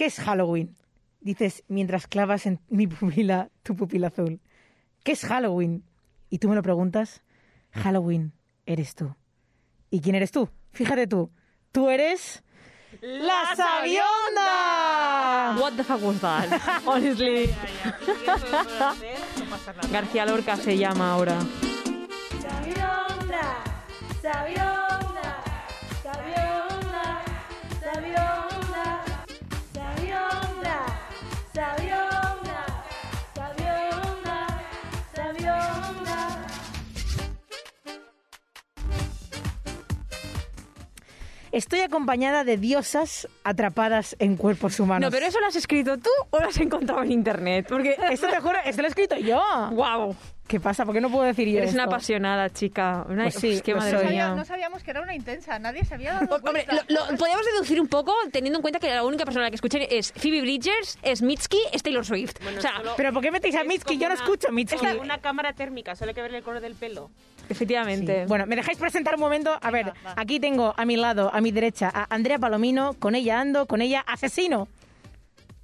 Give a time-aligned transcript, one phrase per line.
[0.00, 0.74] ¿Qué es Halloween?
[1.20, 4.40] Dices mientras clavas en mi pupila tu pupila azul.
[5.04, 5.84] ¿Qué es Halloween?
[6.30, 7.22] Y tú me lo preguntas.
[7.72, 8.32] Halloween
[8.64, 9.14] eres tú.
[9.90, 10.48] ¿Y quién eres tú?
[10.72, 11.30] Fíjate tú.
[11.70, 12.42] Tú eres...
[13.02, 15.60] ¡La Sabionda!
[15.60, 16.48] What the fuck was that?
[16.86, 17.50] Honestly.
[19.92, 21.38] García Lorca se llama ahora.
[22.40, 23.64] Sabionda,
[24.22, 24.79] sabionda,
[41.60, 45.06] Estoy acompañada de diosas atrapadas en cuerpos humanos.
[45.06, 47.66] No, pero eso lo has escrito tú o lo has encontrado en internet.
[47.68, 47.96] Porque.
[48.10, 49.42] Esto te juro, esto lo he escrito yo.
[49.72, 50.16] ¡Wow!
[50.48, 50.86] ¿Qué pasa?
[50.86, 51.94] ¿Por qué no puedo decir yo Eres una esto?
[51.94, 53.04] apasionada, chica.
[53.10, 53.24] Una...
[53.24, 54.02] Pues sí, Uf, qué madre mía.
[54.02, 56.84] sabía- no sabíamos que era una intensa, nadie se había dado Hombre, cuenta.
[56.88, 59.96] lo, lo- podríamos deducir un poco teniendo en cuenta que la única persona que escuché
[59.98, 62.34] es Phoebe Bridgers, es Mitski, es Taylor Swift.
[62.56, 63.94] o sea, ¿Pero por qué metéis a Mitski?
[63.98, 64.84] Yo no una- escucho Mitski.
[64.84, 67.10] Es una cámara térmica, solo hay que ver el color del pelo.
[67.50, 68.24] Efectivamente.
[68.26, 69.58] Bueno, ¿me dejáis presentar un momento?
[69.60, 70.14] A ver, va.
[70.16, 73.82] aquí tengo a mi lado, a mi derecha, a Andrea Palomino, con ella ando, con
[73.82, 74.68] ella asesino.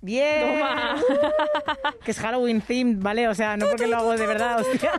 [0.00, 0.58] Bien.
[0.58, 0.96] Toma.
[2.04, 3.28] que es Halloween themed, ¿vale?
[3.28, 4.92] O sea, no porque lo hago de verdad, hostia.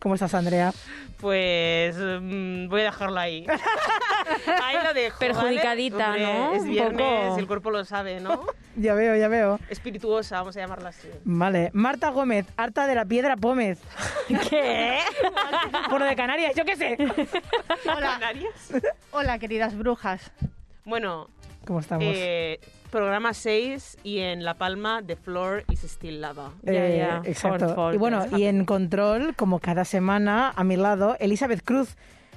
[0.00, 0.72] ¿Cómo estás, Andrea?
[1.20, 3.44] Pues mm, voy a dejarlo ahí.
[4.62, 5.16] ahí lo dejo.
[5.18, 5.32] ¿vale?
[5.34, 6.52] Perjudicadita, Hombre, ¿no?
[6.54, 7.38] Es viernes, poco.
[7.38, 8.44] el cuerpo lo sabe, ¿no?
[8.76, 9.58] Ya veo, ya veo.
[9.70, 11.08] Espirituosa, vamos a llamarla así.
[11.24, 11.70] Vale.
[11.72, 13.80] Marta Gómez, harta de la piedra Pómez.
[14.48, 14.98] ¿Qué?
[15.90, 16.96] Por lo de Canarias, yo qué sé.
[17.92, 18.70] Hola, ¿Canarias?
[19.10, 20.30] hola, queridas brujas.
[20.84, 21.28] Bueno,
[21.66, 22.04] ¿Cómo estamos?
[22.06, 26.52] eh, programa 6 y en La Palma, The Floor is Still Lava.
[26.66, 27.22] Eh, ya.
[27.24, 27.92] Exacto.
[27.92, 31.96] Y bueno, y en control, como cada semana, a mi lado, Elizabeth Cruz,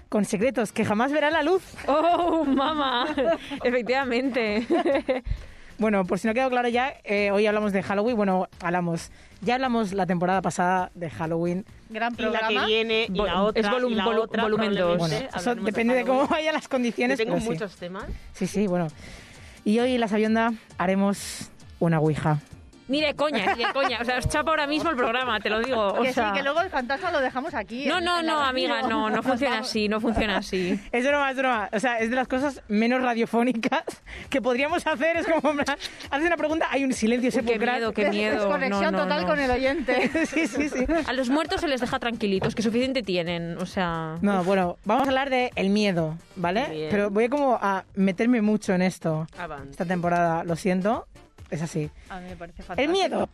[0.10, 1.64] con secretos que jamás verán la luz.
[1.88, 3.08] ¡Oh, mamá!
[3.64, 4.68] Efectivamente.
[5.78, 8.16] Bueno, por si no quedó claro ya, eh, hoy hablamos de Halloween.
[8.16, 9.10] Bueno, hablamos.
[9.42, 11.66] Ya hablamos la temporada pasada de Halloween.
[11.90, 12.48] Gran Y la programa.
[12.62, 14.78] que viene, y la otra, es volum- y la volu- otra, volumen dos.
[14.78, 17.18] probablemente Bueno, eso hablaremos depende de cómo vayan las Yo condiciones.
[17.18, 17.50] tengo pero sí.
[17.50, 18.04] muchos temas.
[18.34, 18.90] Sí, sí, bueno.
[19.64, 22.40] Y hoy en la Sabionda haremos una Ouija.
[22.92, 24.00] Ni de coña, ni de coña.
[24.02, 25.88] O sea, os chapa ahora mismo el programa, te lo digo.
[25.94, 26.32] O que sea...
[26.32, 27.86] sí, que luego el fantasma lo dejamos aquí.
[27.86, 30.78] No, no, no, amiga, no, no funciona así, no funciona así.
[30.92, 31.70] Es broma, es broma.
[31.72, 33.84] O sea, es de las cosas menos radiofónicas
[34.30, 35.16] que podríamos hacer.
[35.16, 37.76] Es como, haces una pregunta, hay un silencio Uy, qué sepulcral.
[37.78, 38.36] miedo, qué miedo.
[38.40, 39.28] Desconexión No, no, total no.
[39.28, 40.10] con el oyente.
[40.26, 40.86] sí, sí, sí.
[41.08, 44.16] A los muertos se les deja tranquilitos, que suficiente tienen, o sea...
[44.22, 46.68] No, bueno, vamos a hablar de el miedo, ¿vale?
[46.70, 46.88] Bien.
[46.92, 49.72] Pero voy como a meterme mucho en esto Avance.
[49.72, 51.08] esta temporada, lo siento,
[51.52, 51.92] es así.
[52.10, 52.82] A mí me parece fantástico.
[52.82, 53.30] El miedo.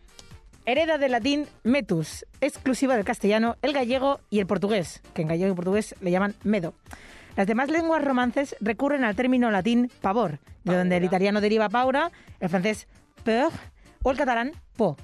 [0.66, 5.52] Hereda del latín metus, exclusiva del castellano, el gallego y el portugués, que en gallego
[5.52, 6.74] y portugués le llaman medo.
[7.36, 12.10] Las demás lenguas romances recurren al término latín pavor, de donde el italiano deriva paura,
[12.40, 12.86] el francés
[13.24, 13.52] peur
[14.02, 14.96] o el catalán po.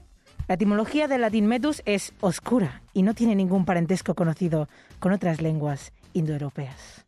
[0.49, 5.41] La etimología del latín metus es oscura y no tiene ningún parentesco conocido con otras
[5.41, 7.04] lenguas indoeuropeas.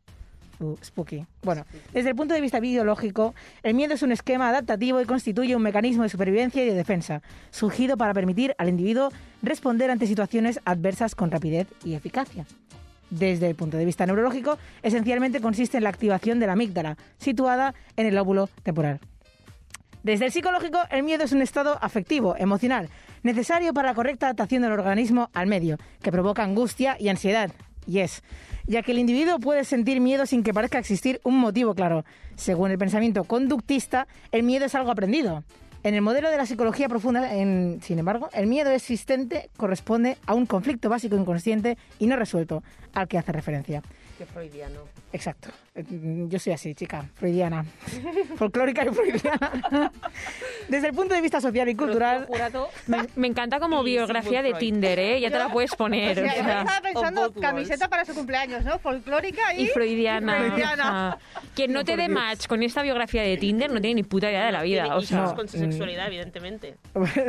[0.82, 1.26] Spooky.
[1.42, 5.56] Bueno, desde el punto de vista biológico, el miedo es un esquema adaptativo y constituye
[5.56, 9.10] un mecanismo de supervivencia y de defensa, surgido para permitir al individuo
[9.42, 12.46] responder ante situaciones adversas con rapidez y eficacia.
[13.10, 17.74] Desde el punto de vista neurológico, esencialmente consiste en la activación de la amígdala, situada
[17.96, 19.00] en el lóbulo temporal.
[20.02, 22.88] Desde el psicológico, el miedo es un estado afectivo, emocional,
[23.24, 27.50] necesario para la correcta adaptación del organismo al medio, que provoca angustia y ansiedad.
[27.86, 28.22] Yes,
[28.66, 32.04] ya que el individuo puede sentir miedo sin que parezca existir un motivo claro.
[32.34, 35.44] Según el pensamiento conductista, el miedo es algo aprendido.
[35.84, 40.34] En el modelo de la psicología profunda, en- sin embargo, el miedo existente corresponde a
[40.34, 43.82] un conflicto básico inconsciente y no resuelto, al que hace referencia.
[44.18, 44.80] Qué freudiano.
[45.12, 45.50] Exacto.
[45.76, 45.84] Eh,
[46.28, 47.64] Yo soy así, chica, freudiana.
[48.36, 49.92] Folclórica y freudiana.
[50.68, 52.26] Desde el punto de vista social y cultural,
[52.86, 54.54] Me, me encanta como biografía de.
[54.54, 55.20] Tinder, ¿eh?
[55.20, 56.14] Ya te la puedes O poner.
[56.14, 56.60] sea, o sea.
[56.60, 58.78] estaba pensando camiseta para su cumpleaños, ¿no?
[58.78, 60.38] Folclórica y, Y freudiana.
[60.38, 61.18] y freudiana.
[61.54, 64.30] Quien no No, te dé match con esta biografía de Tinder no tiene ni puta
[64.30, 64.96] idea de la vida.
[64.96, 65.60] O sea, con su mm.
[65.60, 66.76] sexualidad, evidentemente.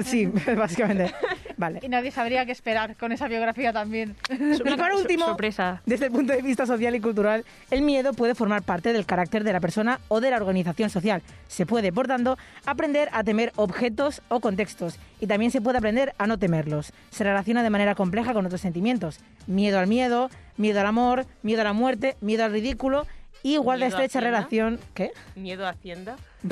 [0.05, 1.13] sí, básicamente.
[1.57, 1.79] Vale.
[1.83, 4.15] Y nadie sabría qué esperar con esa biografía también.
[4.29, 5.81] Y por último, sorpresa.
[5.85, 9.43] desde el punto de vista social y cultural, el miedo puede formar parte del carácter
[9.43, 11.21] de la persona o de la organización social.
[11.47, 16.13] Se puede, por tanto, aprender a temer objetos o contextos y también se puede aprender
[16.17, 16.93] a no temerlos.
[17.09, 19.19] Se relaciona de manera compleja con otros sentimientos.
[19.47, 23.05] Miedo al miedo, miedo al amor, miedo a la muerte, miedo al ridículo
[23.43, 24.79] y guarda ¿Miedo a estrecha relación...
[24.93, 25.11] ¿Qué?
[25.35, 26.17] Miedo a Hacienda,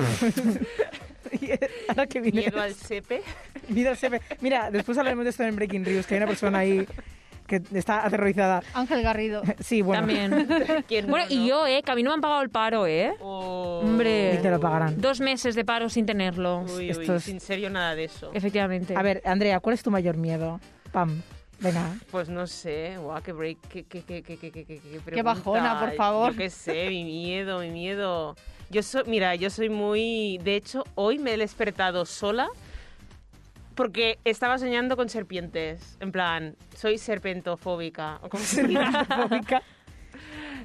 [1.89, 2.41] Ahora que viene...
[2.41, 3.21] miedo al sepe.
[3.69, 4.21] Miedo al sepe.
[4.41, 6.88] Mira, después hablaremos de esto en Breaking News, que hay una persona ahí
[7.47, 8.62] que está aterrorizada.
[8.74, 9.42] Ángel Garrido.
[9.59, 10.01] Sí, bueno.
[10.01, 10.47] También.
[11.07, 11.81] bueno, y yo, ¿eh?
[11.83, 13.13] Que a mí no me han pagado el paro, ¿eh?
[13.21, 13.81] Oh.
[13.83, 14.36] Hombre.
[14.36, 15.00] Y te lo pagarán.
[15.00, 16.62] Dos meses de paro sin tenerlo.
[16.62, 18.31] Uy, uy, sin serio nada de eso.
[18.33, 18.95] Efectivamente.
[18.95, 20.59] A ver, Andrea, ¿cuál es tu mayor miedo?
[20.92, 21.21] Pam.
[21.59, 21.95] Venga.
[22.12, 26.31] Pues no sé, guau, qué break, qué, bajona, por favor.
[26.33, 28.36] Yo qué sé, mi miedo, mi miedo.
[28.69, 32.50] Yo soy, mira, yo soy muy, de hecho, hoy me he despertado sola
[33.75, 35.98] porque estaba soñando con serpientes.
[36.00, 38.19] En plan, soy serpentofóbica.
[38.22, 39.06] ¿o cómo se llama?
[39.06, 39.62] Fóbica.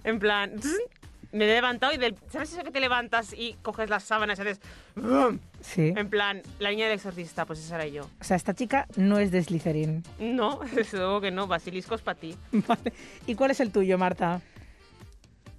[0.02, 0.52] En plan,
[1.32, 2.16] me he levantado y del...
[2.28, 4.60] ¿Sabes eso que te levantas y coges las sábanas y haces...
[5.60, 5.92] Sí.
[5.94, 8.04] En plan, la niña del exorcista, pues esa era yo.
[8.20, 10.02] O sea, esta chica no es de Slytherin.
[10.18, 12.34] No, desde luego que no, basiliscos para ti.
[12.52, 12.92] Vale.
[13.26, 14.40] ¿Y cuál es el tuyo, Marta?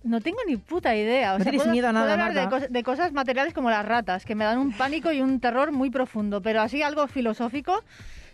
[0.03, 1.35] No tengo ni puta idea.
[1.35, 2.67] O No sea, tienes puedo, miedo a nada, puedo hablar de, Marta.
[2.67, 5.71] cos- de cosas materiales como las ratas, que me dan un pánico y un terror
[5.71, 6.41] muy profundo.
[6.41, 7.83] Pero así algo filosófico,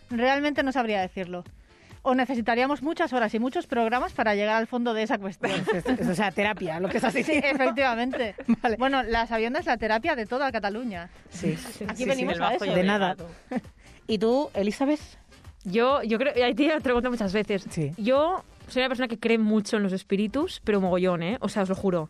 [0.10, 1.44] realmente no sabría decirlo.
[2.04, 5.52] O necesitaríamos muchas horas y muchos programas para llegar al fondo de esa cuestión.
[5.74, 7.48] Es- es- o sea, terapia, lo que estás Sí, diciendo.
[7.50, 8.36] efectivamente.
[8.62, 8.78] Vale.
[8.78, 11.10] Bueno, la sabionda es la terapia de toda Cataluña.
[11.32, 11.58] Sí.
[11.88, 12.66] Aquí Sí, venimos sí, a eso.
[12.66, 13.16] y De nada.
[14.08, 15.02] ¿Y tú, Elizabeth?
[15.66, 17.66] Yo, yo creo, ahí te lo pregunto muchas veces.
[17.70, 17.92] Sí.
[17.98, 21.38] Yo soy una persona que cree mucho en los espíritus, pero mogollón, ¿eh?
[21.42, 22.10] O sea, os lo juro.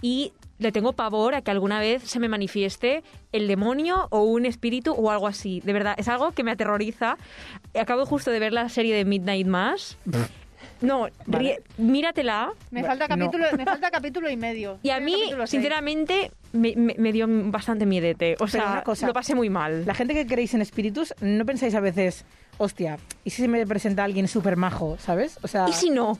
[0.00, 3.02] Y le tengo pavor a que alguna vez se me manifieste
[3.32, 5.60] el demonio o un espíritu o algo así.
[5.64, 7.16] De verdad, es algo que me aterroriza.
[7.78, 9.98] Acabo justo de ver la serie de Midnight Mass.
[10.80, 12.52] No, ríe- míratela.
[12.70, 13.16] Me falta no.
[13.16, 14.78] capítulo, me falta capítulo y medio.
[14.84, 15.16] Y a mí,
[15.46, 18.36] sinceramente, me, me- me dio bastante miedete.
[18.38, 19.06] O sea, cosa.
[19.08, 19.84] lo pasé muy mal.
[19.86, 22.24] La gente que creéis en espíritus, ¿no pensáis a veces,
[22.58, 25.38] hostia, ¿y si se me presenta alguien súper majo, ¿sabes?
[25.42, 26.18] O sea, ¿Y si no?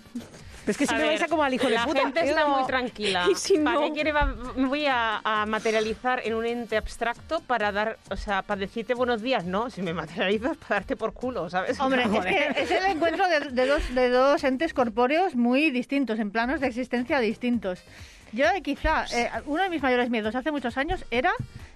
[0.66, 2.00] es que si A me ver, vais a como al hijo de la puta.
[2.00, 3.24] gente yo está no- muy tranquila.
[3.30, 3.80] ¿Y si ¿Para no?
[3.86, 8.16] qué quiere va- me voy a, a materializar en un ente abstracto para dar, o
[8.16, 9.44] sea, para decirte buenos días?
[9.46, 11.80] No, si me materializas para darte por culo, ¿sabes?
[11.80, 16.18] Hombre, es que es el encuentro de, de dos, de dos entes corpóreos muy distintos,
[16.18, 17.80] en planos de existencia distintos.
[18.32, 21.32] Yo quizá, eh, uno de mis mayores miedos hace muchos años era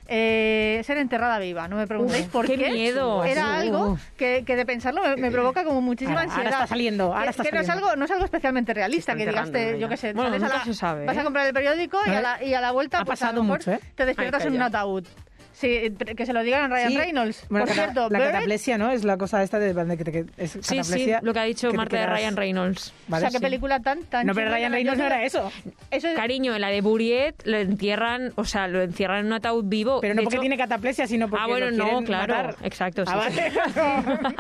[0.09, 1.69] eh, ser enterrada viva.
[1.69, 2.71] No me preguntéis Uf, por qué qué.
[2.71, 3.25] miedo.
[3.25, 6.61] Era algo que, que de pensarlo me, me provoca como muchísima Ahora- ahora ansiedad.
[6.63, 9.79] está saliendo, ahora Que- no es algo, no es algo especialmente realista, que digas, te-
[9.79, 11.25] yo qué sé, Bueno, sales a nunca la- se sabe, vas a ¿eh?
[11.25, 13.43] comprar el periódico y a la, y a la vuelta Ha pues, a pasado lo
[13.45, 13.81] mejor mucho, ¿eh?
[13.95, 15.07] te despiertas Ay, en un ataúd.
[15.53, 16.97] Sí, que se lo digan a Ryan Sí.
[16.99, 17.47] Reynolds.
[17.51, 18.91] Bueno, Por cierto, la Bird, cataplesia, ¿no?
[18.91, 21.71] Es la cosa esta de, de que, te- es Sí, sí, lo que ha dicho
[21.71, 22.93] que Marta de Ryan Reynolds.
[23.11, 23.43] o sea, qué sí.
[23.43, 24.51] película tan, tan No, pero.
[24.51, 25.53] Ryan Reynolds no era eso.
[25.91, 29.33] Eso es, Cariño, en la de Buriet lo entierran, o sea, lo encierran en un
[29.35, 30.01] ataúd vivo.
[30.01, 32.35] Pero no De porque hecho- tiene cataplesia, sino porque Ah, bueno, lo no, claro.
[32.35, 32.57] matar.
[32.65, 33.13] Exacto, sí.
[33.15, 33.41] Ah, sí.
[33.77, 34.33] vale.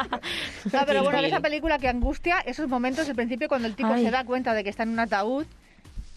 [0.72, 4.04] No, pero bueno, esa película que angustia esos momentos al principio cuando el tipo Ay.
[4.04, 5.44] se da cuenta de que está en un ataúd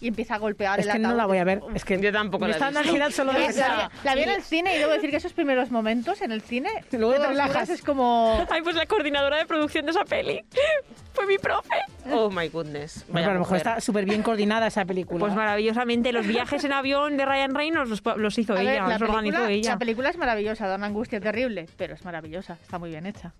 [0.00, 1.10] y empieza a golpear es el que ataúd.
[1.10, 1.60] no la voy a ver.
[1.74, 3.10] Es que Yo tampoco la he visto.
[3.10, 6.20] solo de La, la vi en el cine y debo decir que esos primeros momentos
[6.22, 7.70] en el cine, Luego te relajas.
[7.70, 8.44] es como...
[8.50, 10.44] Ay, pues la coordinadora de producción de esa peli
[11.14, 11.76] fue mi profe.
[12.12, 13.04] Oh my goodness.
[13.08, 15.18] Bueno, pero a lo mejor está súper bien coordinada esa película.
[15.20, 18.86] Pues maravillosamente, los viajes en avión de Ryan Reynolds los, los hizo A ver, ella,
[18.86, 19.70] la, los organizó película, ella.
[19.70, 23.32] la película es maravillosa, da una angustia terrible, pero es maravillosa, está muy bien hecha.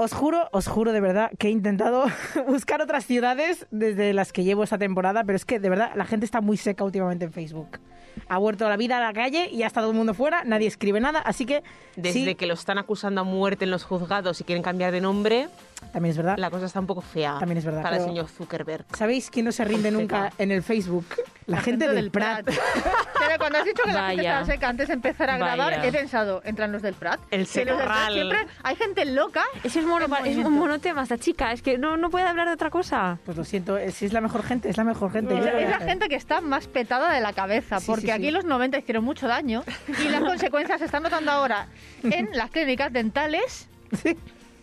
[0.00, 2.04] Os juro, os juro de verdad que he intentado
[2.46, 6.04] buscar otras ciudades desde las que llevo esta temporada, pero es que de verdad la
[6.04, 7.80] gente está muy seca últimamente en Facebook.
[8.28, 10.68] Ha vuelto la vida a la calle y ya está todo el mundo fuera, nadie
[10.68, 11.64] escribe nada, así que
[11.96, 15.00] Desde sí, que lo están acusando a muerte en los juzgados y quieren cambiar de
[15.00, 15.48] nombre,
[15.92, 16.36] también es verdad.
[16.38, 17.36] la cosa está un poco fea.
[17.38, 18.84] También es verdad, Para el señor Zuckerberg.
[18.96, 21.06] ¿Sabéis quién no se rinde nunca en el Facebook?
[21.46, 22.44] La, gente, del Prat.
[23.18, 24.40] Pero cuando has dicho que la gente Vaya.
[24.40, 25.84] estaba seca antes de empezar a grabar, Vaya.
[25.86, 27.20] he pensado, entran los del Prat.
[27.30, 28.12] El del Prat Secarral.
[28.12, 29.44] Siempre hay gente loca.
[29.64, 32.54] Ese es, mono, es un monotema esta chica, es que no, no puede hablar de
[32.54, 33.18] otra cosa.
[33.24, 35.34] Pues lo siento, eh, si es la mejor gente, es la mejor gente.
[35.38, 35.88] Es, es la hacer.
[35.88, 38.12] gente que está más petada de la cabeza, Sí, porque sí, sí.
[38.12, 39.64] aquí los 90 hicieron mucho daño
[40.04, 41.66] y las consecuencias se están notando ahora
[42.02, 43.68] en las clínicas dentales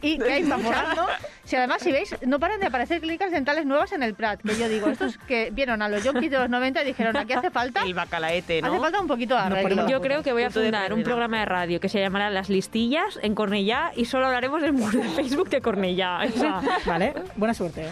[0.05, 0.57] y que hay ¿no?
[1.43, 4.57] Si además, si veis, no paran de aparecer clínicas dentales nuevas en el Prat, que
[4.57, 7.51] yo digo, estos que vieron a los yonkis de los 90 y dijeron, aquí hace
[7.51, 8.67] falta, El bacalaete, ¿no?
[8.69, 9.87] hace falta un poquito de arreglo.
[9.87, 13.19] Yo creo que voy a fundar un programa de radio que se llamará Las Listillas
[13.21, 16.19] en Cornellá y solo hablaremos del muro de Facebook de Cornellá.
[16.25, 17.89] O sea, Vale, buena suerte.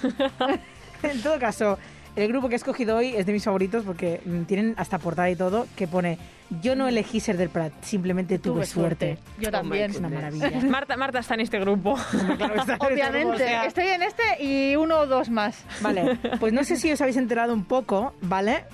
[1.03, 1.77] en todo caso,
[2.15, 5.29] el grupo que he escogido hoy es de mis favoritos porque mm, tienen hasta portada
[5.29, 6.17] y todo que pone
[6.62, 9.17] yo no elegí ser del Prat, simplemente tuve, Tuve suerte.
[9.39, 9.91] Yo Oh también.
[9.91, 10.51] Es una maravilla.
[10.70, 11.98] Marta, Marta está en este grupo.
[12.38, 15.29] Claro, está en este grupo, o Obviamente, sea, estoy en este y uno o dos
[15.29, 15.63] más.
[15.82, 18.65] Vale, pues no sé si os habéis enterado un poco, ¿vale?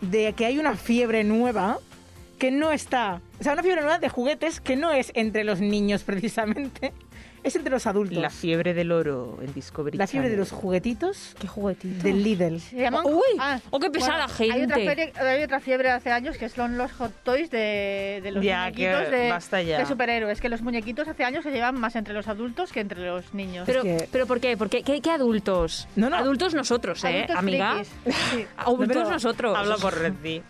[0.00, 1.78] De que hay una fiebre nueva
[2.38, 5.60] que no está, o sea, una fiebre nueva de juguetes que no es entre los
[5.60, 6.92] niños precisamente,
[7.42, 8.18] es entre los adultos.
[8.18, 10.40] La fiebre del oro en Discovery La fiebre de Channel.
[10.50, 12.02] los juguetitos Qué juguetito.
[12.02, 12.60] del Lidl.
[12.60, 13.04] Se llaman...
[13.06, 14.84] Uy, Ah, oh, qué pesada Hay otra, gente.
[14.86, 18.70] feria- hay otra fiebre hace años que son los hot toys de, de los Ya,
[18.72, 19.78] que muñequitos de, basta ya.
[19.78, 20.40] de superhéroes.
[20.40, 23.64] Que los muñequitos hace años se llevan más entre los adultos que entre los niños.
[23.66, 24.56] Pero, que- pero ¿por qué?
[24.56, 24.82] ¿Por qué?
[24.82, 25.88] ¿Qué, qué adultos?
[25.96, 26.16] No, no.
[26.16, 27.82] Adultos nosotros, ¿eh, Adultos amiga?
[28.32, 28.46] sí.
[28.56, 29.56] Adultos No, nosotros.
[29.56, 30.42] Habla por Reddy.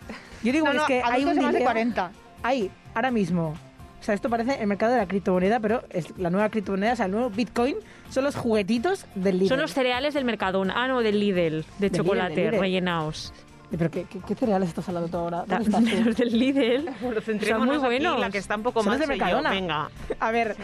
[0.43, 2.11] Yo digo No, no, es que hay un de más de vídeo- 40.
[2.43, 3.55] hay ahora mismo.
[3.99, 6.95] O sea, esto parece el mercado de la criptomoneda, pero es la nueva criptomoneda, o
[6.95, 7.75] sea, el nuevo Bitcoin
[8.09, 9.49] son los juguetitos del Lidl.
[9.49, 10.73] Son los cereales del Mercadona.
[10.77, 12.59] Ah, no, del Lidl, de chocolate, Lidl.
[12.59, 13.33] rellenaos.
[13.77, 15.43] ¿Pero qué, qué- qué cereales estás hablando tú ahora?
[15.45, 16.05] Da- ¿Dónde estás tú?
[16.05, 16.85] Los del Lidl.
[17.01, 18.19] Bueno, Son centrémonos muy aquí, buenos.
[18.19, 19.07] la que está un poco los de yo.
[19.09, 19.49] Mercadona.
[19.51, 19.89] Venga.
[20.19, 20.55] A ver,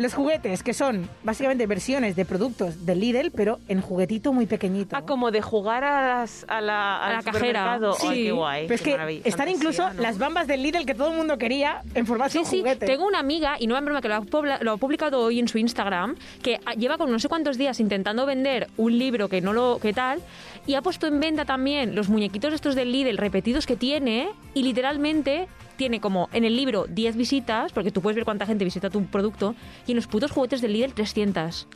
[0.00, 4.96] los juguetes, que son básicamente versiones de productos del Lidl, pero en juguetito muy pequeñito.
[4.96, 7.80] Ah, como de jugar a, las, a la, al A la cajera.
[7.98, 8.06] Sí.
[8.08, 8.62] Ay, qué guay.
[8.66, 10.00] Pero es qué que están fantasía, incluso ¿no?
[10.02, 12.86] las bambas del Lidl que todo el mundo quería en formato Sí, sí, juguete.
[12.86, 15.48] tengo una amiga, y no es broma, que lo ha, lo ha publicado hoy en
[15.48, 19.52] su Instagram, que lleva con no sé cuántos días intentando vender un libro que no
[19.52, 20.20] lo que tal,
[20.66, 24.62] y ha puesto en venta también los muñequitos estos del Lidl repetidos que tiene, y
[24.62, 25.46] literalmente
[25.80, 29.02] tiene como en el libro 10 visitas, porque tú puedes ver cuánta gente visita tu
[29.06, 29.54] producto,
[29.86, 31.66] y en los putos juguetes del Lidl 300.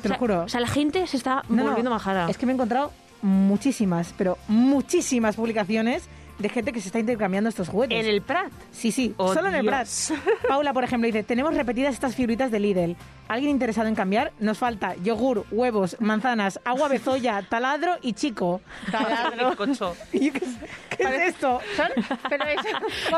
[0.00, 0.44] Te lo juro.
[0.44, 2.30] O sea, la gente se está no, volviendo majada.
[2.30, 7.48] Es que me he encontrado muchísimas, pero muchísimas publicaciones de gente que se está intercambiando
[7.48, 7.98] estos juguetes.
[7.98, 8.50] En el Prat.
[8.72, 9.86] Sí, sí, Oh, solo en el Prat.
[9.86, 10.12] Dios.
[10.48, 12.96] Paula, por ejemplo, dice, tenemos repetidas estas figuritas de Lidl.
[13.28, 14.32] ¿Alguien interesado en cambiar?
[14.38, 18.60] Nos falta yogur, huevos, manzanas, agua bezoya, taladro y chico.
[18.90, 19.56] Taladro.
[20.12, 20.42] ¿Qué, es-
[20.96, 21.60] qué es esto?
[21.76, 21.88] Son,
[22.28, 22.60] pero es,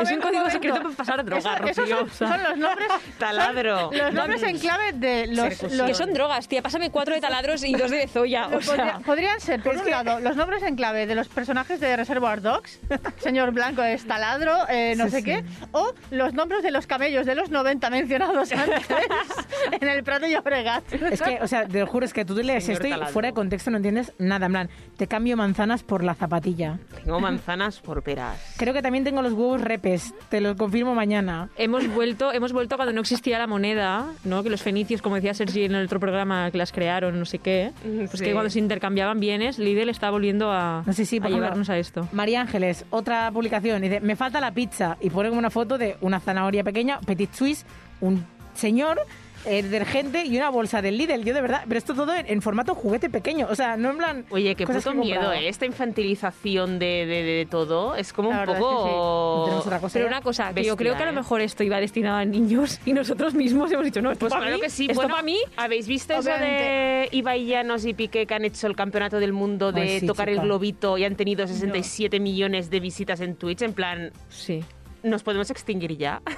[0.01, 2.27] Es un código secreto para pasar droga, Eso- esos Rocío, son, o sea.
[2.29, 2.87] son los nombres.
[3.19, 3.91] Taladro.
[3.91, 5.61] Los nombres en clave de los.
[5.73, 6.61] Los- Que son drogas, tía.
[6.63, 8.47] Pásame cuatro de taladros y dos de bezoya.
[8.47, 11.79] O podría- sea, podrían ser, por un lado, los nombres en clave de los personajes
[11.79, 12.79] de Reservoir Dogs,
[13.17, 15.23] señor Blanco es taladro, eh, no Sí, sé sí.
[15.23, 18.85] qué, o los nombres de los camellos de los 90 mencionados antes
[19.81, 20.83] en el Prato y Obregat.
[20.93, 23.27] Es que, o sea, te lo juro, es que tú lees Señor esto y fuera
[23.29, 24.45] de contexto no entiendes nada.
[24.47, 26.79] En plan, te cambio manzanas por la zapatilla.
[27.03, 28.53] Tengo manzanas por peras.
[28.57, 30.13] Creo que también tengo los huevos repes.
[30.29, 31.49] Te lo confirmo mañana.
[31.57, 34.43] hemos vuelto, hemos vuelto cuando no existía la moneda, ¿no?
[34.43, 37.39] Que los fenicios, como decía Sergi en el otro programa, que las crearon, no sé
[37.39, 37.71] qué.
[37.83, 38.25] Pues Sí.
[38.25, 41.77] que cuando se intercambiaban bienes, Lidl está volviendo a, No sé si, a llevarnos a
[41.77, 42.07] esto.
[42.11, 44.97] María Ángeles, otra publicación, dice, me falta la pizza.
[45.01, 47.65] Y pone como una foto de una zanahoria pequeña, Petit Suisse,
[48.01, 49.01] un señor,
[49.45, 51.23] eh, detergente y una bolsa del Lidl.
[51.23, 53.47] Yo de verdad, pero esto todo en, en formato juguete pequeño.
[53.49, 54.25] O sea, no en plan...
[54.31, 55.31] Oye, qué puto que miedo.
[55.31, 55.47] ¿eh?
[55.47, 59.41] Esta infantilización de, de- de todo es como La un verdad es que poco...
[59.45, 59.93] Tenemos otra cosa.
[59.93, 60.11] Pero ya.
[60.11, 61.15] una cosa, que yo creo que a lo ¿eh?
[61.15, 64.43] mejor esto iba destinado a niños y nosotros mismos hemos dicho, no, esto Pues para
[64.43, 64.83] claro mí, que sí.
[64.89, 65.37] esto bueno, para mí.
[65.55, 67.09] ¿Habéis visto eso de Obviamente.
[67.17, 70.27] Ibai Llanos y Piqué que han hecho el campeonato del mundo de Ay, sí, tocar
[70.27, 70.41] chica.
[70.41, 73.61] el globito y han tenido 67 millones de visitas en Twitch?
[73.61, 74.63] En plan, Sí.
[75.03, 76.21] ¿Nos podemos extinguir ya?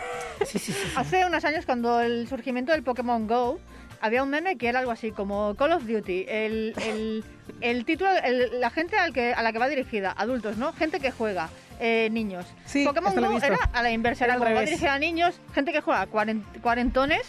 [0.45, 0.91] Sí, sí, sí.
[0.95, 3.59] Hace unos años, cuando el surgimiento del Pokémon Go,
[4.01, 6.25] había un meme que era algo así como Call of Duty.
[6.27, 7.23] El, el,
[7.61, 10.73] el título, el- la gente al que, a la que va dirigida, adultos, ¿no?
[10.73, 11.49] Gente que juega,
[11.79, 12.47] eh, niños.
[12.65, 15.81] Sí, Pokémon Go era a la inversa, Era como va dirigida a niños, gente que
[15.81, 17.21] juega, cuaren- cuarentones.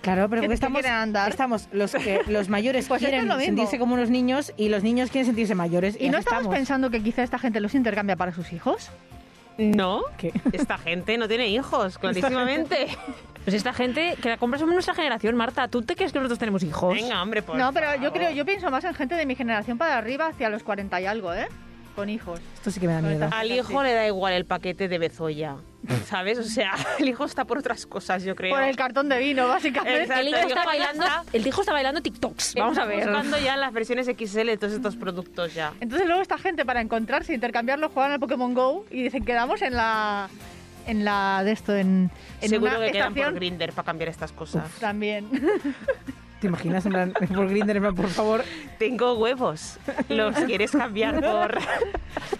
[0.00, 1.28] Claro, pero ¿Qué- porque estamos, quieren andar?
[1.28, 5.10] estamos los que los mayores Pues quieren es sentirse como unos niños y los niños
[5.10, 5.96] quieren sentirse mayores.
[6.00, 8.90] ¿Y no así estamos pensando que quizá esta gente los intercambia para sus hijos?
[9.60, 10.32] No, ¿Qué?
[10.52, 12.88] esta gente no tiene hijos, clarísimamente.
[13.44, 15.68] Pues esta gente que la compra somos nuestra generación, Marta.
[15.68, 16.94] ¿Tú te crees que nosotros tenemos hijos?
[16.94, 19.78] Venga, hombre, por no, pero yo creo, yo pienso más en gente de mi generación
[19.78, 21.48] para arriba, hacia los 40 y algo, ¿eh?
[21.96, 22.40] Con hijos.
[22.54, 23.28] Esto sí que me da miedo.
[23.32, 25.56] Al hijo le da igual el paquete de bezoya,
[26.06, 26.38] ¿sabes?
[26.38, 28.54] O sea, el hijo está por otras cosas, yo creo.
[28.54, 30.02] Por el cartón de vino, básicamente.
[30.02, 30.20] Exacto.
[30.20, 32.54] El hijo está bailando, está- el hijo está bailando TikToks.
[32.54, 33.04] Vamos a ver.
[33.06, 35.72] buscando ya las versiones XL de todos estos productos ya.
[35.80, 39.74] Entonces luego esta gente para encontrarse, intercambiarlo, juegan al Pokémon Go y dicen quedamos en
[39.74, 40.28] la
[40.86, 44.08] en la de esto en, en Seguro una que quedan por estación Grinder para cambiar
[44.08, 44.70] estas cosas.
[44.80, 45.28] también.
[46.40, 46.86] ¿Te imaginas?
[46.86, 48.44] En plan, por Grindr, en plan, por favor.
[48.78, 49.78] Tengo huevos.
[50.08, 51.58] ¿Los quieres cambiar por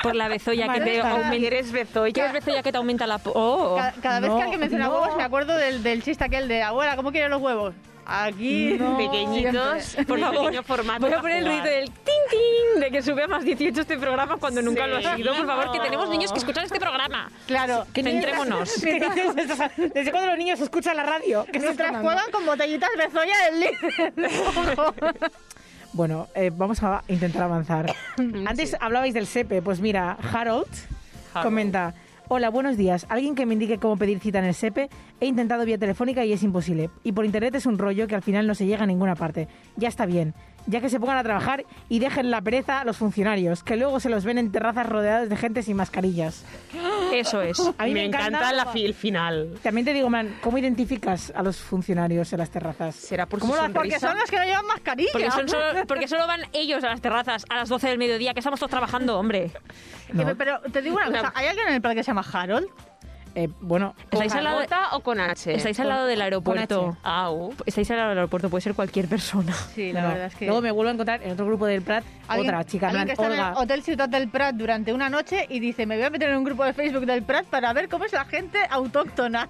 [0.02, 1.30] Por la bezoya que te aumenta.
[1.36, 2.12] ¿Quieres bezoya?
[2.12, 3.18] ¿Quieres bezoya que te aumenta la...
[3.18, 3.76] po- Oh.
[3.76, 4.92] Cada, cada vez que alguien menciona no.
[5.00, 7.74] huevos me acuerdo del, del chiste aquel de abuela, ¿cómo quieren los huevos?
[8.12, 8.96] Aquí No.
[8.96, 10.04] Pequeñitos, siempre.
[10.06, 13.22] Por favor, pequeño formato voy a poner el ruido del ting ting de que sube
[13.22, 14.90] a más 18 este programa cuando nunca Sí.
[14.90, 15.34] lo ha sido.
[15.36, 17.30] Por favor, que tenemos niños que escuchan este programa.
[17.46, 17.86] Claro.
[17.94, 18.72] Centrémonos.
[18.82, 19.92] ¿Qué dices?
[19.94, 21.44] ¿Desde cuándo los niños escuchan la radio?
[21.52, 22.08] ¿Qué estás Mientras sonando?
[22.10, 25.30] juegan con botellitas de Zoya del líder.
[25.92, 27.92] Bueno, eh, vamos a intentar avanzar.
[28.46, 29.60] Antes hablabais del SEPE.
[29.60, 30.68] Pues mira, Harold,
[31.34, 31.44] Harold.
[31.44, 31.94] comenta...
[32.32, 33.06] Hola, buenos días.
[33.08, 34.88] ¿Alguien que me indique cómo pedir cita en el SEPE?
[35.18, 36.88] He intentado vía telefónica y es imposible.
[37.02, 39.48] Y por internet es un rollo que al final no se llega a ninguna parte.
[39.76, 40.32] Ya está bien.
[40.66, 43.98] Ya que se pongan a trabajar y dejen la pereza a los funcionarios, que luego
[44.00, 46.44] se los ven en terrazas rodeados de gente sin mascarillas.
[47.12, 47.58] Eso es.
[47.78, 49.58] A mí me, encanta, la fi- el final.
[49.62, 52.94] También te digo, man, ¿cómo identificas a los funcionarios en las terrazas?
[52.94, 53.72] Será por ¿Cómo su?
[53.72, 55.10] Porque son los que no llevan mascarilla.
[55.12, 58.32] Porque, son solo, porque solo van ellos a las terrazas a las 12 del mediodía,
[58.34, 59.50] que estamos todos trabajando, hombre.
[60.12, 60.28] No.
[60.28, 62.68] Eh, Pero te digo una cosa, ¿hay alguien en el parque que se llama Harold?
[63.34, 65.54] Eh, bueno, ¿Estáis al, lado de, ¿J o con H?
[65.54, 66.96] estáis al lado del aeropuerto.
[67.02, 67.54] Au.
[67.64, 69.52] Estáis al lado del aeropuerto, puede ser cualquier persona.
[69.52, 70.08] Sí, la no.
[70.08, 70.46] verdad es que...
[70.46, 73.32] luego me vuelvo a encontrar en otro grupo del Prat otra chica, alguien que en
[73.32, 76.36] el Hotel Ciudad del Prat durante una noche y dice, me voy a meter en
[76.38, 79.48] un grupo de Facebook del Prat para ver cómo es la gente autóctona.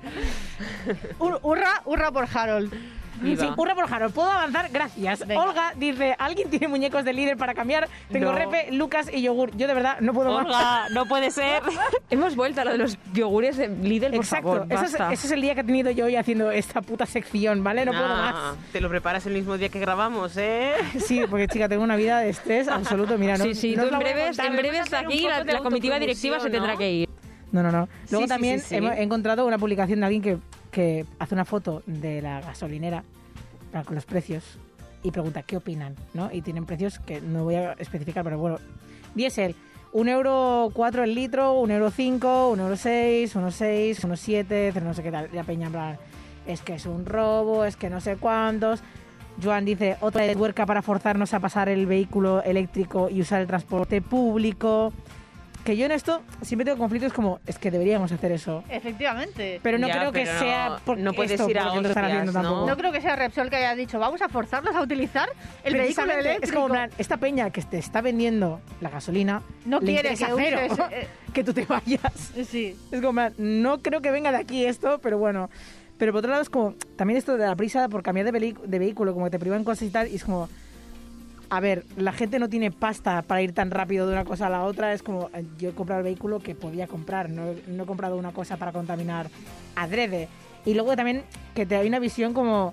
[1.19, 2.73] Hur- hurra, hurra por Harold.
[3.21, 3.45] Viva.
[3.45, 4.15] Sí, hurra por Harold.
[4.15, 4.69] ¿Puedo avanzar?
[4.71, 5.27] Gracias.
[5.27, 5.43] Venga.
[5.43, 7.89] Olga dice, ¿alguien tiene muñecos de líder para cambiar?
[8.11, 8.39] Tengo No.
[8.39, 9.57] repe, Lucas y yogur.
[9.57, 10.47] Yo de verdad no puedo más.
[10.47, 11.63] Olga, no puede ser.
[12.11, 14.49] Hemos vuelto a lo de los yogures de Lidl, por Exacto.
[14.53, 15.13] favor, Eso es, basta.
[15.13, 17.85] ese es el día que he tenido yo hoy haciendo esta puta sección, ¿vale?
[17.85, 18.57] No puedo más.
[18.73, 20.73] Te lo preparas el mismo día que grabamos, ¿eh?
[20.99, 23.17] Sí, porque chica, tengo una vida de estrés absoluto.
[23.19, 26.41] Mira, no, sí, sí, no tú en breves, en breves aquí la, la comitiva directiva
[26.41, 27.09] se tendrá que ir.
[27.53, 27.89] No, no, no.
[28.11, 28.75] Luego sí, también sí, sí.
[28.77, 30.39] He, encontrado una publicación de alguien que,
[30.71, 33.05] que hace una foto de la gasolinera
[33.85, 34.59] con los precios
[35.03, 36.31] y pregunta qué opinan, ¿no?
[36.33, 38.59] Y tienen precios que no voy a especificar, pero bueno.
[39.15, 39.55] Diésel,
[39.93, 42.77] un euro cuatro el litro, un euro cinco, un euro
[44.81, 45.29] no sé qué tal.
[45.33, 45.99] La peña en plan,
[46.47, 48.81] es que es un robo, es que no sé cuántos.
[49.43, 53.47] Joan dice, otra de tuerca para forzarnos a pasar el vehículo eléctrico y usar el
[53.47, 54.93] transporte público.
[55.65, 58.65] Que yo en esto siempre tengo conflictos como, es que deberíamos hacer eso.
[58.71, 59.61] Efectivamente.
[59.63, 62.33] Pero no Ya, creo que pero sea por no puedes esto ir a ¿no?
[62.33, 62.67] tampoco.
[62.67, 65.29] No creo que sea Repsol que haya dicho, vamos a forzarlos a utilizar
[65.63, 66.45] el vehículo eléctrico.
[66.45, 70.17] Es como, en plan, esta peña que te está vendiendo la gasolina, No quiere que
[70.17, 72.33] cero uses, eh, que tú te vayas.
[72.49, 72.77] Sí.
[72.91, 75.51] Es como, en plan, no creo que venga de aquí esto, pero bueno.
[75.99, 78.79] Pero por otro lado es como, también esto de la prisa por cambiar de, de
[78.79, 80.49] vehículo, como que te privan cosas y tal, y es como,
[81.51, 84.51] a ver, la gente no tiene pasta para ir tan rápido de una cosa a
[84.51, 87.85] la otra, es como, eh, yo he comprado el vehículo que podía comprar, no, he-
[87.87, 89.29] comprado una cosa para contaminar
[89.75, 90.29] adrede.
[90.65, 92.73] Y luego también que te hay una visión como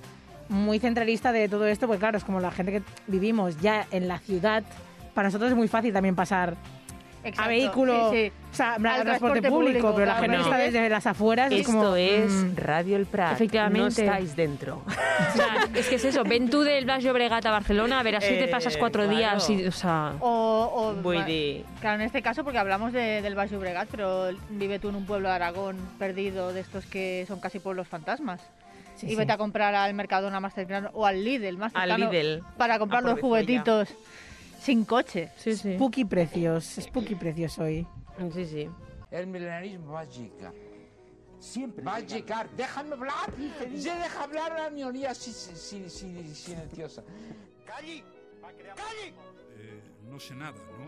[0.49, 4.07] muy centralista de todo esto, porque claro, es como la gente que vivimos ya en
[4.07, 4.63] la ciudad,
[5.13, 6.55] para nosotros es muy fácil también pasar
[7.27, 7.43] Exacto.
[7.43, 8.31] a vehículo, Sí, sí.
[8.51, 10.43] o sea, Al transporte, transporte público, público, pero la gente que no.
[10.43, 11.95] está desde las afueras es Esto como...
[11.95, 13.33] es mm, Radio El Prat.
[13.33, 13.81] Efectivamente.
[13.81, 14.81] No estáis dentro.
[15.17, 18.29] O sea, es que es eso, ven tú del Blas Llobregat a Barcelona, verás si
[18.35, 19.17] te Eh, pasas cuatro claro.
[19.17, 20.13] días y, o sea...
[20.19, 21.65] O, o- Voy de...
[21.81, 25.05] Claro, en este caso, porque hablamos de- del Baix Llobregat, pero vive tú en un
[25.07, 28.41] pueblo de Aragón perdido, de estos que son casi pueblos fantasmas.
[28.95, 29.15] sí, y sí.
[29.15, 32.43] vete a comprar al Mercadona más cercano o al Lidl más Al cercano Lidl.
[32.57, 33.87] para comprar los Aprovecho ya.
[34.59, 35.31] Sin coche.
[35.37, 35.75] Sí, sí.
[35.75, 37.87] Spooky precios, spooky precios hoy.
[38.33, 38.69] Sí, sí.
[39.11, 40.53] El milenarismo va a llegar.
[41.39, 42.49] Siempre va a llegar.
[42.57, 43.31] Déjame hablar.
[43.75, 47.03] Se deja hablar a la minoría si- si- si- si- silenciosa.
[47.65, 48.03] ¡Calle!
[48.75, 49.13] ¡Calle!
[49.57, 50.87] Eh, no sé nada, ¿no?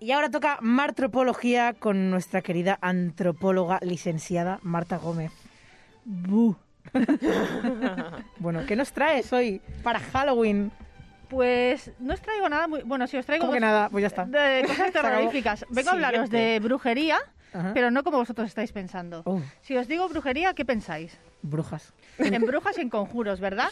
[0.00, 5.32] Y ahora toca Martropología con nuestra querida antropóloga licenciada Marta Gómez.
[6.04, 6.56] Bu.
[8.38, 10.70] bueno, ¿qué nos traes hoy para Halloween?
[11.28, 12.82] Pues no os traigo nada muy...
[12.82, 13.88] Bueno, sí os traigo ¿Cómo que nada?
[13.88, 14.24] Pues ya está.
[14.26, 15.64] de cosas terroríficas.
[15.70, 16.36] Vengo a hablaros Siguiente.
[16.52, 17.18] de brujería,
[17.52, 17.72] Ajá.
[17.74, 19.22] pero no como vosotros estáis pensando.
[19.24, 21.18] Oh, Si os digo brujería, ¿qué pensáis?
[21.42, 21.92] brujas.
[22.18, 23.68] En brujas y en conjuros, ¿verdad?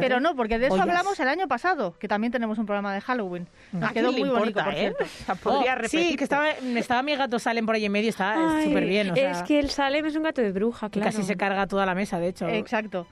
[0.00, 0.88] Pero no, porque de eso Ollas.
[0.88, 3.48] hablamos el año pasado, que también tenemos un programa de Halloween.
[3.72, 4.78] Nos ¿A quedó muy bonito, importa, por eh?
[4.78, 5.04] cierto.
[5.44, 9.10] Oh, sí, que estaba, estaba mi gato Salem por ahí en medio, está súper bien.
[9.10, 11.12] O sea, Es que el Salem es un gato de bruja, que claro.
[11.12, 12.48] casi se carga toda la mesa, de hecho.
[12.48, 13.06] Exacto.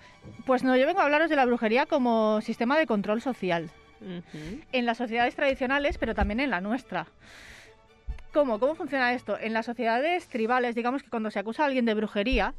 [0.47, 3.71] Pues no, yo vengo a hablaros de la brujería como sistema de control social.
[4.73, 7.07] En las sociedades tradicionales, pero también en la nuestra.
[8.33, 8.59] ¿Cómo?
[8.59, 9.39] ¿Cómo funciona esto?
[9.39, 12.55] En las sociedades tribales, digamos que cuando se acusa a alguien de brujería,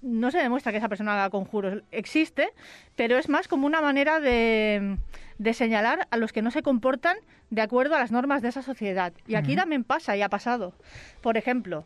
[0.00, 1.82] no se demuestra que esa persona haga conjuros.
[1.90, 2.50] Existe,
[2.96, 4.98] pero es más como una manera de,
[5.38, 7.16] de señalar a los que no se comportan
[7.50, 9.12] de acuerdo a las normas de esa sociedad.
[9.26, 10.74] Y aquí también pasa y ha pasado.
[11.20, 11.84] Por ejemplo,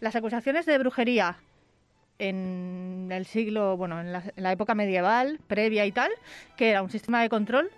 [0.00, 1.36] las acusaciones de brujería
[2.18, 6.10] en el siglo, bueno, en la, en la época medieval, previa y tal,
[6.56, 7.70] que era un sistema de control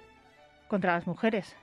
[0.68, 1.56] contra las mujeres.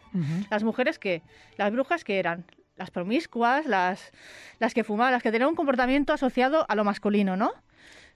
[0.50, 1.22] Las mujeres que,
[1.58, 2.44] las brujas que eran
[2.76, 4.12] las promiscuas, las,
[4.60, 7.52] las que fumaban, las que tenían un comportamiento asociado a lo masculino, ¿no?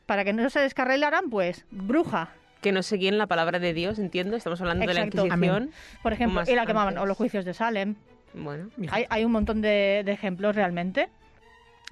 [0.06, 2.30] Para que no se descarrilaran, pues, bruja,
[2.62, 4.36] Que no seguían la palabra de Dios, entiendo.
[4.36, 5.24] Estamos hablando Exacto.
[5.24, 5.72] de la Inquisición.
[6.02, 7.96] por ejemplo, y la quemaban, o los juicios de Salem.
[8.34, 8.70] Bueno.
[8.90, 11.10] Hay, hay un montón de, de ejemplos realmente.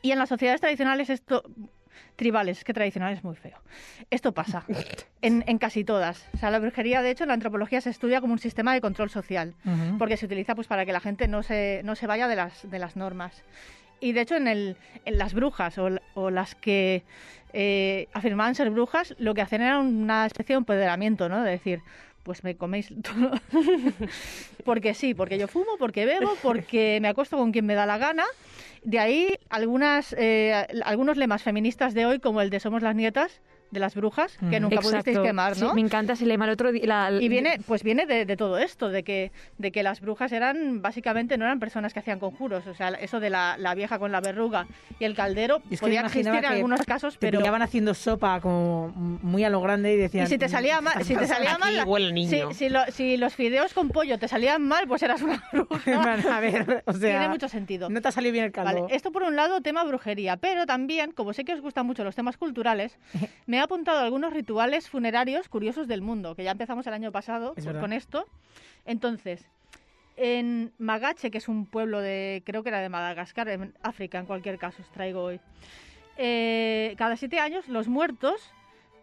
[0.02, 1.44] Y en las sociedades tradicionales esto...
[2.16, 3.58] Tribales, es que tradicional es muy feo.
[4.10, 4.66] Esto pasa
[5.22, 6.28] en, en casi todas.
[6.34, 8.82] O sea, la brujería, de hecho, en la antropología se estudia como un sistema de
[8.82, 9.56] control social.
[9.98, 12.70] Porque se utiliza pues para que la gente no se, no se vaya de las,
[12.70, 13.44] de las normas.
[14.04, 17.04] Y de hecho en, el, en las brujas o, o las que
[17.54, 21.42] eh, afirmaban ser brujas, lo que hacían era una especie de empoderamiento, ¿no?
[21.42, 21.82] De decir,
[22.24, 23.32] pues me coméis todo.
[24.66, 27.98] porque sí, porque yo fumo, porque bebo, porque me acuesto con quien me da la
[27.98, 28.26] gana.
[28.84, 33.40] De ahí algunas, eh, algunos lemas feministas de hoy, como el de Somos las nietas
[33.74, 34.64] de las brujas, que Mm.
[34.64, 35.24] nunca pudisteis Exacto.
[35.24, 35.70] quemar, ¿no?
[35.70, 36.84] Sí, me encanta ese lema el otro día.
[36.86, 40.32] la- Y viene, pues viene de, de todo esto, de que, de que las brujas
[40.32, 42.66] eran, básicamente, no eran personas que hacían conjuros.
[42.68, 44.68] O sea, eso de la, la vieja con la verruga
[45.00, 47.40] y el caldero Y es que podía existir en algunos casos, Te pero...
[47.40, 50.26] pillaban haciendo sopa como muy a lo grande y decían...
[50.26, 51.60] Y si te salía "Mm, mal, estás si te salía aquí".
[51.62, 52.50] mal, la- niño.
[52.52, 56.38] Si, si lo- si los fideos con pollo te salían mal, pues eras una bruja.
[56.38, 57.10] A ver, o sea...
[57.20, 57.90] Tiene mucho sentido.
[57.90, 58.84] No te ha salido bien el caldo.
[58.84, 62.04] Vale, esto por un lado, tema brujería, pero también, como sé que os gustan mucho
[62.04, 62.98] los temas culturales,
[63.46, 67.12] me he apuntado a algunos rituales funerarios curiosos del mundo, que ya empezamos el año
[67.12, 68.26] pasado Es con- esto.
[68.86, 69.48] Entonces,
[70.18, 74.26] en Magache, que es un pueblo de, creo que era de Madagascar, en África en
[74.26, 75.40] cualquier caso, os traigo hoy.
[76.18, 78.52] eh, cada siete años los muertos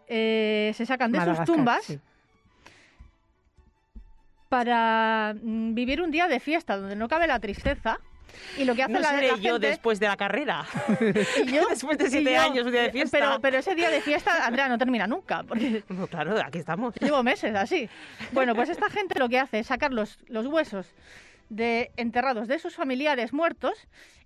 [0.07, 1.99] eh, se sacan de Madagascar, sus tumbas sí.
[4.49, 7.99] para mm, vivir un día de fiesta donde no cabe la tristeza.
[8.57, 10.65] Y lo que hace No la, seré la yo gente- después de la carrera.
[11.45, 13.17] y yo- después de y siete yo- años, un día de fiesta.
[13.19, 16.93] Pero, pero ese día de fiesta, Andrea, no termina nunca, porque No, claro, aquí estamos.
[16.99, 17.89] llevo meses así.
[18.31, 20.87] Bueno, pues esta gente lo que hace es sacar los, los huesos
[21.49, 23.73] de enterrados de sus familiares muertos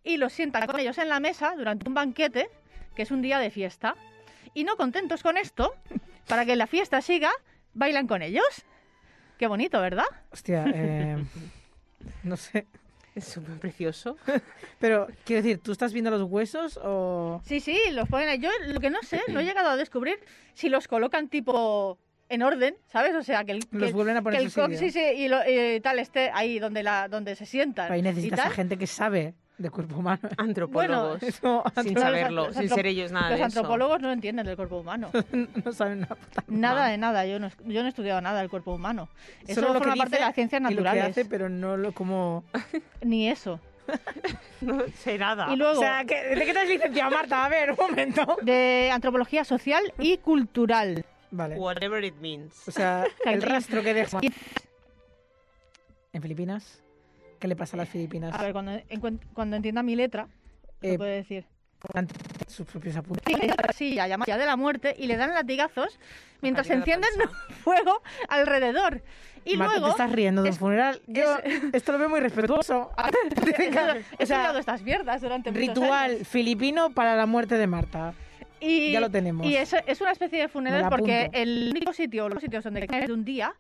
[0.04, 2.50] y los sientan con ellos en la mesa durante un banquete,
[2.96, 3.96] que es un día de fiesta.
[4.54, 5.76] Y no contentos con esto,
[6.28, 7.32] para que la fiesta siga,
[7.74, 8.46] bailan con ellos.
[9.38, 10.06] Qué bonito, ¿verdad?
[10.32, 11.18] Hostia, eh,
[12.24, 12.68] no sé.
[13.16, 14.18] Es súper precioso.
[14.80, 17.42] Pero, quiero decir, ¿tú estás viendo los huesos o...?
[17.46, 18.40] Sí, sí, los ponen ahí.
[18.40, 20.20] Yo lo que no sé, no he llegado a descubrir
[20.54, 21.98] si los colocan tipo
[22.28, 23.16] en orden, ¿sabes?
[23.16, 24.92] O sea, que el, Los que, vuelven a poner que el su cox sitio.
[24.92, 27.86] sí, sí, y, lo- y tal esté ahí donde, la, donde se sientan.
[27.86, 30.20] Pero ahí necesitas a gente que sabe de cuerpo humano.
[30.38, 31.24] Antropólogos.
[31.24, 33.60] Eso, sin saberlo, los sin ser ellos nada Los de eso.
[33.60, 35.10] antropólogos no entienden del cuerpo humano.
[35.66, 36.18] no saben nada.
[36.48, 39.10] Nada de nada, yo no, yo no he estudiado nada del cuerpo humano.
[39.48, 41.10] Eso Solo lo que forma parte de las ciencias y lo que naturales.
[41.12, 42.44] hace, pero no lo como...
[43.02, 43.60] Ni eso.
[44.62, 45.54] No sé nada.
[45.54, 47.46] Y luego, O sea, ¿qué- ¿de qué te has licenciado, Marta?
[47.46, 48.38] A ver, un momento.
[48.42, 51.06] de antropología social y cultural.
[51.32, 51.56] Vale.
[51.56, 52.68] Whatever it means.
[52.68, 54.20] O sea, el rastro que deja...
[56.14, 56.82] ¿En Filipinas?
[57.40, 58.34] ¿Qué le pasa a las Filipinas?
[58.34, 60.28] A ver, cuando, encuen- cuando entienda mi letra,
[60.82, 61.46] Eh, lo puedo decir.
[62.48, 63.24] sus propios apuntes.
[63.76, 66.00] Sí, ya llama ya de la muerte y le dan latigazos
[66.42, 67.10] mientras de encienden
[67.64, 69.02] fuego alrededor.
[69.44, 69.86] Y Marta, luego...
[69.88, 71.02] te estás riendo de un es- funeral.
[71.08, 72.92] Yo es- esto lo veo muy respetuoso.
[72.98, 76.28] He o sea, estudiado estas mierdas durante Ritual años.
[76.28, 78.14] filipino para la muerte de Marta.
[78.60, 79.46] Y, ya lo tenemos.
[79.46, 82.88] Y es, es una especie de funeral la porque el único sitio, los sitios donde
[82.88, 83.54] caes de un día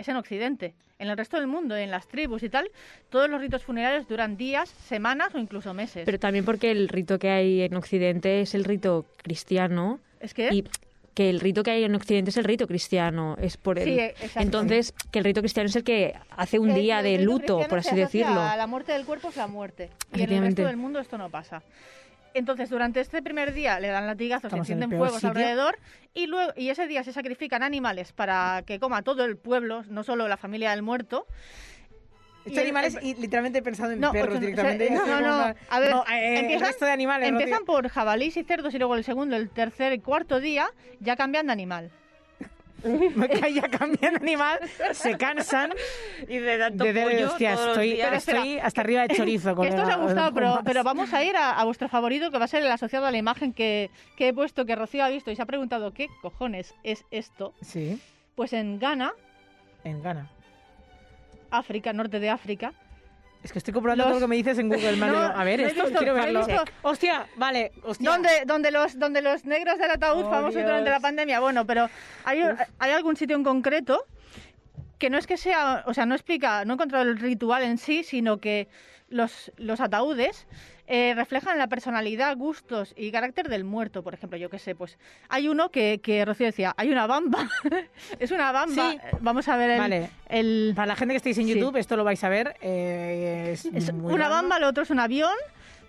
[0.00, 0.74] es en Occidente.
[0.98, 2.70] En el resto del mundo, en las tribus y tal,
[3.08, 6.02] todos los ritos funerarios duran días, semanas o incluso meses.
[6.04, 10.48] Pero también porque el rito que hay en Occidente es el rito cristiano es que...
[10.52, 10.64] y
[11.14, 13.84] que el rito que hay en Occidente es el rito cristiano, es por el...
[13.84, 14.40] Sí, exacto.
[14.40, 17.60] Entonces, que el rito cristiano es el que hace un el- día el de luto,
[17.68, 18.34] por así decirlo.
[18.34, 19.90] La muerte del cuerpo es la muerte.
[20.14, 21.62] Y en el resto del mundo esto no pasa.
[22.34, 25.28] Entonces, durante este primer día le dan latigazos, Estamos se en encienden peor fuegos sitio.
[25.30, 25.78] alrededor
[26.14, 30.04] y luego y ese día se sacrifican animales para que coma todo el pueblo, no
[30.04, 31.26] solo la familia del muerto.
[32.46, 32.52] He
[33.02, 34.86] Y literalmente he pensado en No, perros directamente.
[34.96, 37.30] o sea, no, no, a ver, No, eh, el empiezan- resto de animales.
[37.30, 40.70] no Empiezan por jabalís y cerdos y luego el segundo, el tercer y cuarto día
[41.00, 41.90] ya cambian de animal.
[43.40, 44.58] que ya cambian de animal,
[44.92, 45.72] se cansan
[46.28, 48.12] Y de tanto de, de- pollo hostia, todos los estoy, días.
[48.14, 49.54] estoy hasta arriba de chorizo.
[49.56, 52.38] Que esto os ha gustado, con pero vamos a ir a, a vuestro favorito, que
[52.38, 55.08] va a ser el asociado a la imagen que, que he puesto, que Rocío ha
[55.08, 57.54] visto y se ha preguntado qué cojones es esto.
[57.62, 58.00] Sí,
[58.34, 59.12] Pues en Ghana,
[59.84, 60.28] en Ghana.
[61.50, 62.72] África, norte de África,
[63.42, 65.14] Es que estoy comprobando Los- todo lo que me dices en Google, Mario.
[65.18, 66.46] No, a ver, esto visto- quiero verlo.
[66.82, 68.10] Hostia, vale, hostia.
[68.10, 70.66] donde, donde, los, donde los negros del ataúd Oh, famosos Dios.
[70.66, 71.40] durante la pandemia.
[71.40, 71.88] Bueno, pero
[72.24, 72.42] hay,
[72.78, 74.04] hay algún sitio en concreto
[74.98, 77.78] que no es que sea, o sea, no explica, no he encontrado el ritual en
[77.78, 78.68] sí, sino que
[79.08, 80.46] los, los ataúdes
[80.92, 84.98] eh, reflejan la personalidad, gustos y carácter del muerto, por ejemplo, yo qué sé, pues
[85.28, 87.48] hay uno que, que Rocío decía, hay una bamba,
[88.18, 88.98] es una bamba, Sí.
[89.20, 89.78] vamos a ver el...
[89.78, 90.10] Vale.
[90.28, 91.54] el- Para la gente que estáis en Sí.
[91.54, 92.56] YouTube, esto lo vais a ver.
[92.60, 95.32] eh, es es muy una bamba, lo otro es un avión.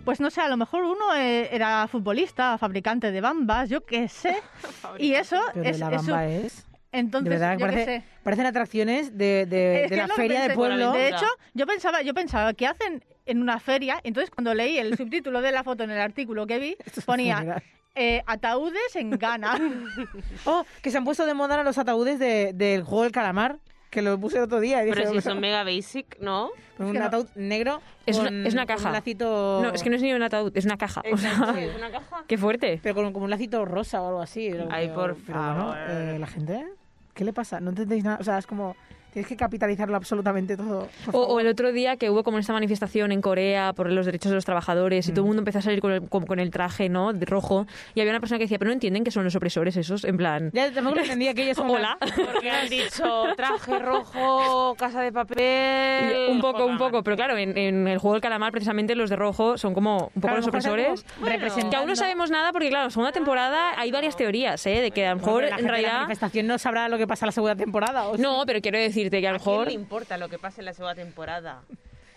[0.04, 4.08] Pues no sé, a lo mejor uno eh, era futbolista, fabricante de bambas, yo qué
[4.08, 4.36] sé.
[4.98, 6.66] y eso Pero es, la bamba es.
[6.90, 8.04] Entonces, de verdad, yo qué parece, sé.
[8.22, 10.56] parecen atracciones de, de- de la feria de pensé.
[10.56, 10.92] pueblo.
[10.92, 14.96] De hecho, yo pensaba, yo pensaba que hacen en una feria, entonces cuando leí el
[14.96, 17.62] subtítulo de la foto en el artículo que vi, ponía
[17.94, 19.58] eh, ataúdes en Ghana.
[20.46, 23.58] Oh, que se han puesto de moda los ataúdes de- del juego del calamar.
[23.90, 24.82] que lo puse el otro día.
[24.82, 26.48] y dije, Pero si "Pero- son mega basic, ¿no?
[26.78, 28.86] pero un que no- ataúd negro Es con, una- es una con caja.
[28.88, 29.60] un lacito...
[29.62, 31.02] No, es que no es ni un ataúd, es una caja.
[31.12, 32.24] O sea, Exacto, es una caja.
[32.26, 32.80] qué fuerte.
[32.82, 34.50] Pero con como un lacito rosa o algo así.
[34.70, 35.76] Ay, por pero bueno, favor.
[35.90, 36.66] eh, la gente,
[37.12, 37.60] ¿qué le pasa?
[37.60, 38.16] No entendéis nada.
[38.18, 38.74] O sea, es como,
[39.12, 40.88] tienes que capitalizarlo absolutamente todo.
[41.12, 44.36] O, el otro día que hubo como esta manifestación en Corea por los derechos de
[44.36, 46.88] los trabajadores y todo el mundo empezó a salir con el, con, con el traje
[46.88, 49.34] no de rojo y había una persona que decía, pero no entienden que son los
[49.36, 50.50] opresores esos, en plan...
[50.52, 51.96] Ya tampoco lo entendía que ellos son Hola.
[52.00, 56.28] Porque han dicho traje rojo, casa de papel.
[56.30, 59.16] un poco, un poco, pero claro, en, en el juego del calamar precisamente los de
[59.16, 61.04] rojo son como un poco Claro, los opresores.
[61.20, 64.80] como Que aún no sabemos nada porque, claro, segunda temporada hay varias teorías, ¿eh?
[64.80, 65.94] De que a lo mejor la en de la realidad...
[65.94, 68.08] manifestación no sabrá lo que pasa en la segunda temporada.
[68.08, 68.22] ¿o sí?
[68.22, 69.66] No, pero quiero decirte que a lo ¿A quién mejor...
[69.68, 71.62] le importa lo que pase en la segunda temporada?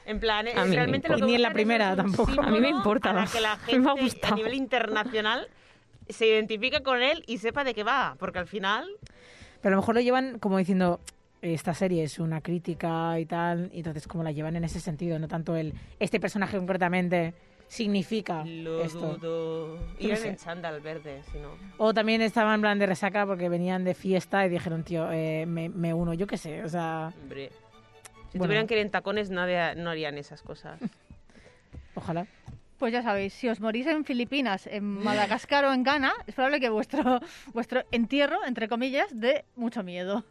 [0.06, 2.40] En plan, A me realmente lo que Ni en la es primera tampoco.
[2.42, 5.48] A mí me importa, Para que la me gente ha a nivel internacional
[6.08, 8.16] se identifique con él y sepa de qué va.
[8.20, 8.88] Porque al final.
[9.62, 11.00] Pero a lo mejor lo llevan como diciendo,
[11.42, 15.18] esta serie es una crítica y tal, y entonces como la llevan en ese sentido,
[15.18, 17.34] no tanto el, este personaje concretamente
[17.68, 19.18] significa Lo esto.
[19.18, 19.80] dudo.
[20.00, 21.50] Iban en chándal verde, si no.
[21.78, 25.46] O también estaban en plan de resaca porque venían de fiesta y dijeron, tío, eh,
[25.46, 27.50] me, me uno, yo qué sé, o sea, Hombre.
[28.32, 28.50] Si Bueno.
[28.50, 30.80] tuvieran que ir en tacones, nadie, no harían esas cosas.
[31.96, 32.28] ojalá.
[32.78, 36.60] Pues ya sabéis, si os morís en Filipinas, en Madagascar o en Ghana, es probable
[36.60, 37.22] que vuestro,
[37.54, 40.26] vuestro entierro, entre comillas, dé mucho miedo.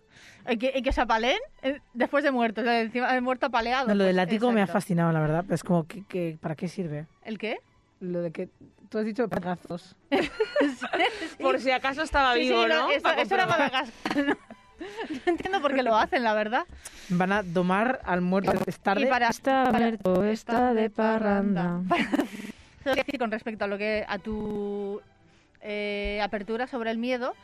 [0.48, 3.88] Y que, que se apalen eh, después de muertos, o sea, encima de muerto apaleado.
[3.88, 6.36] No, lo del pues, látigo me ha fascinado, la verdad, pero es como, que, que-
[6.40, 7.06] ¿para qué sirve?
[7.22, 7.58] ¿El qué?
[8.00, 8.48] Lo de que
[8.90, 9.96] tú has dicho pegazos.
[11.40, 12.90] Por si acaso estaba Sí, vivo, no, ¿no?
[12.90, 13.46] eso, eso era.
[13.46, 14.36] Madagascar.
[14.76, 16.66] No, no entiendo por qué lo hacen, la verdad.
[17.08, 19.02] Van a domar al muerto, es tarde.
[19.02, 21.80] Y para, Está para- muerto, está de parranda.
[22.82, 25.00] Solo decir con respecto a lo que a tu
[25.64, 27.34] eh, apertura sobre el miedo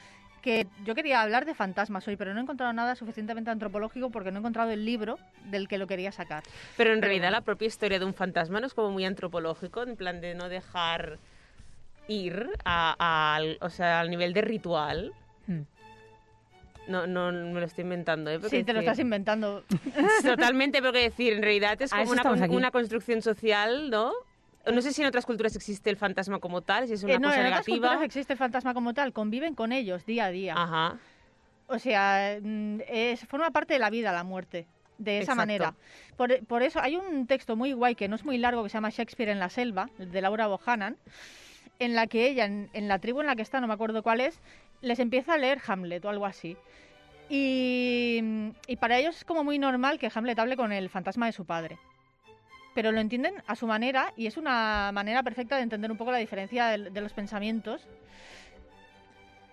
[0.43, 4.31] que yo quería hablar de fantasmas hoy, pero no he encontrado nada suficientemente antropológico porque
[4.31, 5.19] no he encontrado el libro
[5.51, 6.43] del que lo quería sacar.
[6.79, 9.97] Pero en realidad la propia historia de un fantasma no es como muy antropológico, en
[9.97, 11.19] plan de no dejar
[12.09, 15.13] ir a- al, o sea, al nivel de ritual.
[15.47, 15.61] Hmm.
[16.89, 18.39] No, no me lo estoy inventando, ¿eh?
[18.41, 19.63] Porque Sí, te lo decir- estás inventando.
[20.25, 22.13] Totalmente, pero que decir, en realidad es como
[22.57, 24.13] una construcción social, ¿no?
[24.67, 27.19] No sé si en otras culturas existe el fantasma como tal, si es una Eh,
[27.19, 27.89] no, cosa en otras negativa.
[27.89, 30.55] culturas existe el fantasma como tal, conviven con ellos día a día.
[30.57, 30.99] Ajá.
[31.67, 34.67] O sea, mm, es, forma parte de la vida la muerte,
[34.99, 35.37] de esa Exacto.
[35.39, 35.75] manera.
[36.17, 38.75] Por, por eso hay un texto muy guay que no es muy largo que se
[38.75, 40.97] llama Shakespeare en la selva, de Laura Bohannan,
[41.79, 44.03] en la que ella, en, en la tribu en la que está, no me acuerdo
[44.03, 44.41] cuál es,
[44.83, 46.57] les empieza a leer Hamlet o algo así.
[47.31, 48.21] Y,
[48.67, 51.45] y para ellos es como muy normal que Hamlet hable con el fantasma de su
[51.47, 51.79] padre.
[52.75, 56.13] Pero lo entienden a su manera y es una manera perfecta de entender un poco
[56.13, 57.87] la diferencia de, los pensamientos.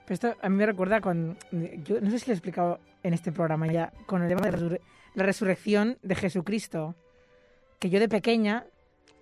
[0.05, 1.37] Pero esto a mí me recuerda con.
[1.51, 4.81] No sé si lo he explicado en este programa ya, con el tema de
[5.15, 6.95] la resurrección de Jesucristo.
[7.79, 8.65] Que yo de pequeña,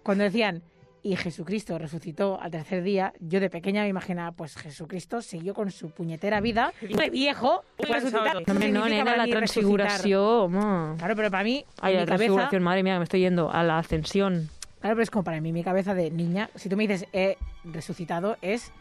[0.03, 0.61] cuando decían,
[1.05, 5.69] y Jesucristo resucitó al tercer día, yo de pequeña me imaginaba, pues Jesucristo siguió con
[5.69, 8.41] su puñetera vida, de viejo, resucitar.
[8.47, 10.51] No, No, nena, la transfiguración.
[10.51, 10.95] ma.
[10.97, 13.61] Claro, pero para mí, Ay, la mi cabeza, transfiguración, madre mía, me estoy yendo a
[13.61, 14.49] la ascensión.
[14.81, 17.37] Claro, pero es como para mí, mi cabeza de niña, si tú me dices he
[17.63, 18.71] resucitado, es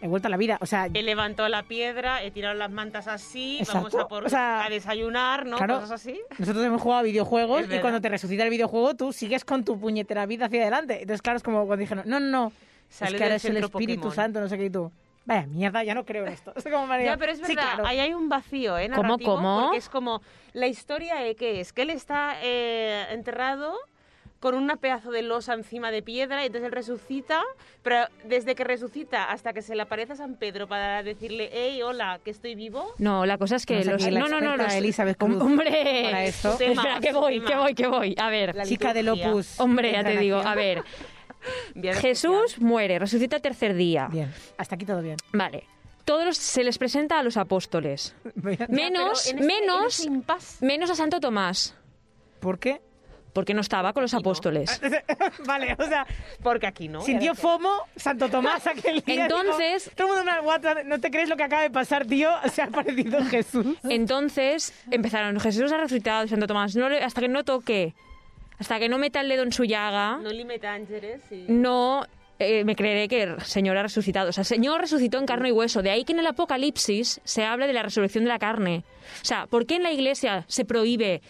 [0.00, 0.58] he vuelto a la vida.
[0.60, 4.00] O sea, He levantado la piedra, he tirado las mantas así, vamos Exacto.
[4.00, 5.56] a, por, O sea, a desayunar, ¿no?
[5.56, 5.80] claro.
[5.80, 6.20] Cosas así.
[6.38, 9.78] nosotros hemos jugado a videojuegos y cuando te resucita el videojuego, tú sigues con tu
[9.78, 11.02] puñetera vida hacia adelante.
[11.02, 12.52] Entonces, claro, es como cuando dijeron, no, no, no,
[12.88, 14.14] Sale es que ahora es el Espíritu Pokémon.
[14.14, 14.90] Santo, no sé qué, y tú.
[15.24, 16.52] Vaya mierda, ya no creo en esto.
[16.56, 17.06] Es como María.
[17.06, 17.86] Ya, pero es verdad, Sí, claro.
[17.86, 18.88] ahí hay un vacío, ¿eh?
[18.88, 19.60] ¿Cómo, narrativo, cómo?
[19.64, 20.22] Porque es como,
[20.54, 23.74] la historia de qué es, que él está eh, enterrado
[24.40, 27.42] con una pedazo de losa encima de piedra y entonces él resucita,
[27.82, 31.82] pero desde que resucita hasta que se le aparece a San Pedro para decirle, hey,
[31.82, 34.06] hola, que estoy vivo, No, la cosa es que los...
[34.10, 34.72] No, no, no, los...
[34.74, 36.30] Elizabeth Cruz ¡Hombre!
[36.42, 36.56] para.
[36.56, 37.46] Tema, Espera, que voy, tema.
[37.50, 38.14] que voy, que voy.
[38.18, 39.08] A ver, La Chica del.
[39.08, 39.58] Opus.
[39.60, 40.36] hombre, ya te digo.
[40.38, 40.84] A ver,
[42.00, 44.08] Jesús muere, resucita el tercer día.
[44.10, 45.16] Bien, hasta aquí todo bien.
[45.32, 45.64] Vale.
[46.04, 48.14] Todos los- se les presenta a los apóstoles.
[48.68, 50.08] Menos, menos,
[50.60, 51.74] menos a Santo Tomás,
[52.40, 52.80] ¿Por qué?
[53.32, 54.80] Porque no estaba con los apóstoles.
[55.46, 56.06] vale, o sea,
[56.42, 57.00] Porque aquí no.
[57.02, 59.24] sintió FOMO Santo Tomás aquel día.
[59.26, 62.30] Entonces- dijo, todo el mundo WhatsApp, ¿no te crees lo que acaba de pasar, tío?
[62.52, 63.66] Se ha aparecido Jesús.
[63.88, 67.94] Entonces empezaron, Jesús ha resucitado, Santo Tomás, no le- hasta que no toque,
[68.58, 71.44] hasta que no meta el dedo en su llaga, No limita ángeles y...
[71.48, 72.04] no
[72.40, 74.30] eh, me creeré que el Señor ha resucitado.
[74.30, 75.82] O sea, el Señor resucitó en carne y hueso.
[75.82, 78.84] De ahí que en el Apocalipsis se habla de la resurrección de la carne.
[79.22, 81.20] O sea, ¿por qué en la iglesia se prohíbe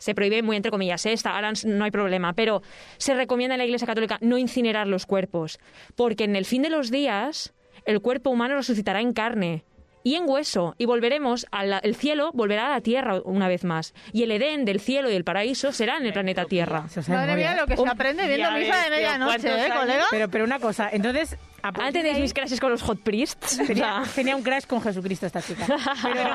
[0.00, 1.12] se prohíbe muy entre comillas, ¿eh?
[1.12, 2.62] Esta- ahora no hay problema, pero
[2.96, 5.60] se recomienda en la Iglesia Católica no incinerar los cuerpos,
[5.94, 7.52] porque en el fin de los días
[7.84, 9.62] el cuerpo humano resucitará en carne
[10.02, 13.94] y en hueso, y volveremos al el cielo, volverá a la tierra una vez más.
[14.12, 16.86] Y el Edén del cielo y el paraíso será en el planeta Tierra.
[17.08, 20.04] Madre mía, lo que se aprende viendo Ya misa de medianoche, ¿cuántos ¿eh, colega?
[20.10, 21.36] Pero, pero una cosa, entonces...
[21.62, 23.58] Antes de de mis clases con los hot priests.
[23.66, 25.66] Tenía, tenía un crash con Jesucristo esta chica.
[26.02, 26.30] Pero,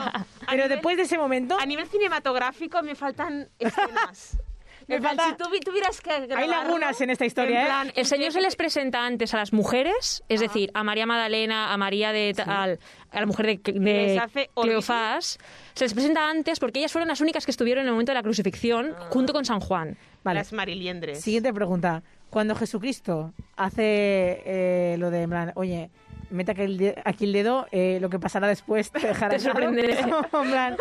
[0.47, 4.37] pero nivel- después de ese momento, A nivel cinematográfico me faltan escenas.
[4.87, 7.93] Me falta- si tuvieras que hay lagunas en esta historia, en ¿eh?
[7.95, 11.77] El Señor se les presenta antes a las mujeres, es decir, a María Magdalena, a
[11.77, 12.79] María de tal,
[13.11, 14.21] a la mujer de, de
[14.55, 15.39] Cleofás,
[15.73, 18.15] se les presenta antes porque ellas fueron las únicas que estuvieron en el momento de
[18.15, 19.07] la crucifixión Ah.
[19.09, 19.97] junto con San Juan.
[20.23, 20.39] Vale.
[20.39, 21.21] Las mariliendres.
[21.21, 22.03] Siguiente pregunta.
[22.29, 25.89] Cuando Jesucristo hace eh, lo de, en plan, oye,
[26.31, 29.39] mete aquí el, de- aquí el dedo, eh, lo que pasará después te dejará Te
[29.39, 29.99] sorprenderé.
[30.33, 30.77] En plan,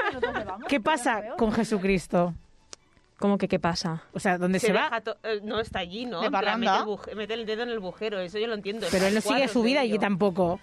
[0.68, 2.34] ¿Qué pasa con Jesucristo?
[3.18, 4.02] ¿Cómo que qué pasa?
[4.12, 5.02] O sea, ¿dónde se, se va?
[5.22, 6.20] eh, no está allí, ¿no?
[6.20, 6.72] De plan, parranda.
[6.78, 8.86] mete, el buje- mete el dedo en el bujero, eso yo lo entiendo.
[8.90, 10.60] Pero él no sigue su vida allí tampoco.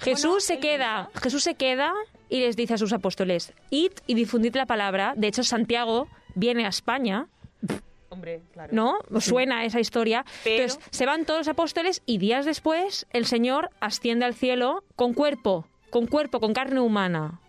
[0.00, 1.92] Jesús se queda, Jesús se queda
[2.28, 5.14] y les dice a sus apóstoles, id y difundid la palabra.
[5.16, 7.26] De hecho, Santiago viene a España,
[8.10, 8.72] Hombre, claro.
[8.72, 8.98] ¿no?
[9.12, 10.24] ¿Os suena esa historia?
[10.44, 14.84] Pero- Entonces, se van todos los apóstoles y días después el Señor asciende al cielo
[14.94, 17.40] con cuerpo, con cuerpo, con carne humana.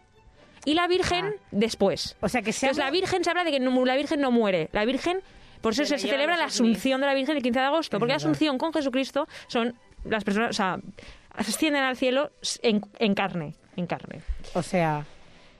[0.65, 1.41] Y la Virgen Ah.
[1.51, 2.15] después.
[2.21, 4.31] O sea, que se Entonces, la Virgen se habla de que no- la Virgen no
[4.31, 4.69] muere.
[4.73, 5.19] La Virgen,
[5.61, 6.45] por eso Se celebra la.
[6.45, 8.17] Asunción de la Virgen el 15 de agosto, porque la.
[8.17, 10.79] Asunción con Jesucristo son las personas, o sea,
[11.33, 14.21] ascienden al cielo en, en carne, en carne.
[14.53, 15.05] O sea,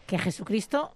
[0.08, 0.94] que Jesucristo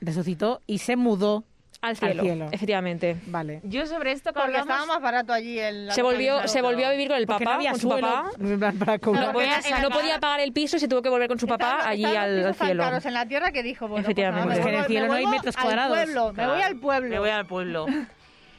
[0.00, 1.44] resucitó y se mudó.
[1.88, 2.48] Al cielo, cielo.
[2.52, 3.16] efectivamente.
[3.26, 3.60] Vale.
[3.64, 4.68] Yo sobre esto que Porque hablamos...
[4.74, 5.90] estaba más barato allí el...
[5.92, 7.88] Se volvió, el- se volvió a vivir con el Porque no papá, había con su
[7.90, 8.30] suelo, papá.
[8.84, 11.46] para No, podía- no podía pagar el piso y se tuvo que volver con su
[11.46, 12.82] papá allí al, al cielo.
[12.82, 14.48] caros en la tierra que dijo, bueno, pues Efectivamente.
[14.48, 15.96] nada, Es me que en el cielo no hay metros al cuadrados.
[15.98, 17.08] pueblo, me voy Claro, al pueblo.
[17.10, 17.86] Me voy al pueblo.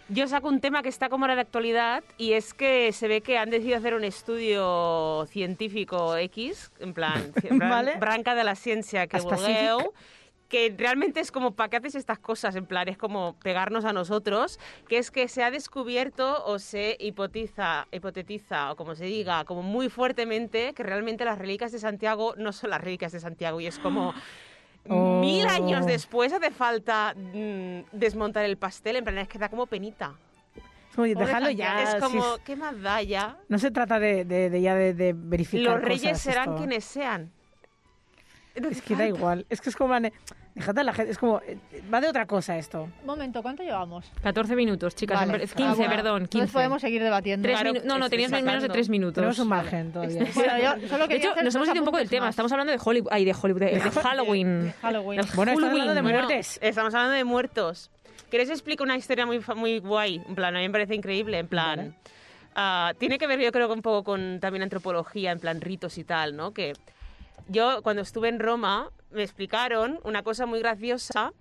[0.07, 3.21] Yo saco un tema que está como ahora de actualidad y es que se ve
[3.21, 7.95] que han decidido hacer un estudio científico X, en plan, en plan, Vale.
[7.97, 9.47] branca de la ciencia que Específic.
[10.55, 12.55] Que realmente es como, ¿para qué haces estas cosas?
[12.55, 16.95] En plan, es como pegarnos a nosotros, que es que se ha descubierto o se
[16.97, 22.35] hipotiza, hipotetiza, o como se diga, como muy fuertemente, que realmente las reliquias de Santiago
[22.37, 24.13] no son las reliquias de Santiago y es como...
[24.87, 25.19] Oh.
[25.19, 29.65] Mil años después hace falta mm, desmontar el pastel, en plan, es que da como
[29.65, 30.13] penita.
[30.91, 31.83] Es como, déjalo ya.
[31.83, 33.35] es si como, es- ¿qué más da ya?
[33.49, 36.57] no se trata de, de- de ya de, de verificar Los reyes cosas, serán esto.
[36.59, 37.31] quienes sean.
[38.61, 39.45] No Es que da igual.
[39.49, 39.89] Es que es como...
[39.89, 40.13] plan de,
[40.55, 41.11] Déjate a la gente.
[41.11, 41.41] Es como...
[41.45, 41.57] eh,
[41.93, 42.83] Va de otra cosa esto.
[43.01, 44.09] Un momento, ¿cuánto llevamos?
[44.23, 45.19] 14 minutos, chicas.
[45.19, 45.33] Vale.
[45.33, 45.91] en ver- 15, Ah, bueno.
[45.95, 46.37] perdón, 15.
[46.37, 47.45] Entonces podemos seguir debatiendo.
[47.45, 48.73] Tres Claro, minu- no, no, tenías menos de sacando.
[48.73, 49.15] 3 minutos.
[49.15, 50.23] Tenemos un margen todavía.
[50.35, 52.29] Bueno, yo solo De hecho, hacer nos hemos ido un poco del tema.
[52.29, 53.09] Estamos hablando de Hollywood.
[53.11, 53.59] Ay, de Hollywood.
[53.59, 54.73] De, de Halloween.
[54.81, 56.59] Bueno, estamos hablando de muertes.
[56.61, 57.91] Estamos hablando de muertos.
[58.31, 60.21] ¿Queréis explicar una historia muy, muy guay?
[60.27, 61.37] En plan, a mí me parece increíble.
[61.39, 61.93] En plan, Vale.
[62.55, 65.97] ah, tiene que ver, yo creo, que un poco con también antropología, en plan ritos
[65.97, 66.53] y tal, ¿no?
[66.53, 66.73] Que
[67.47, 71.33] yo, cuando estuve en Roma, me explicaron una cosa muy graciosa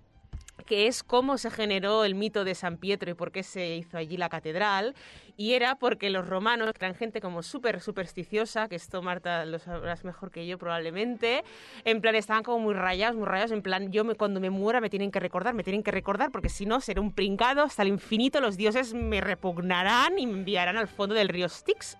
[0.65, 3.97] que es cómo se generó el mito de San Pietro y por qué se hizo
[3.97, 4.95] allí la catedral.
[5.37, 9.59] Y era porque los romanos, que eran gente como súper supersticiosa, que esto Marta lo
[9.59, 11.43] sabrás mejor que yo probablemente,
[11.83, 14.89] en plan estaban como muy rayados, muy rayados, en plan yo cuando me muera me
[14.89, 17.89] tienen que recordar, me tienen que recordar, porque si no seré un pringado hasta el
[17.89, 21.97] infinito, los dioses me repugnarán y me enviarán al fondo del río Styx,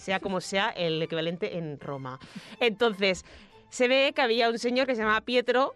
[0.00, 2.18] sea como sea el equivalente en Roma.
[2.58, 3.24] Entonces,
[3.68, 5.74] se ve que había un señor que se llamaba Pietro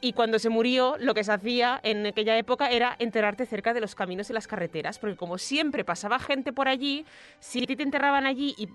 [0.00, 3.80] y cuando se murió, lo que se hacía en aquella época era enterrarte cerca de
[3.80, 7.04] los caminos y las carreteras, porque como siempre pasaba gente por allí,
[7.40, 8.68] si te enterraban allí y,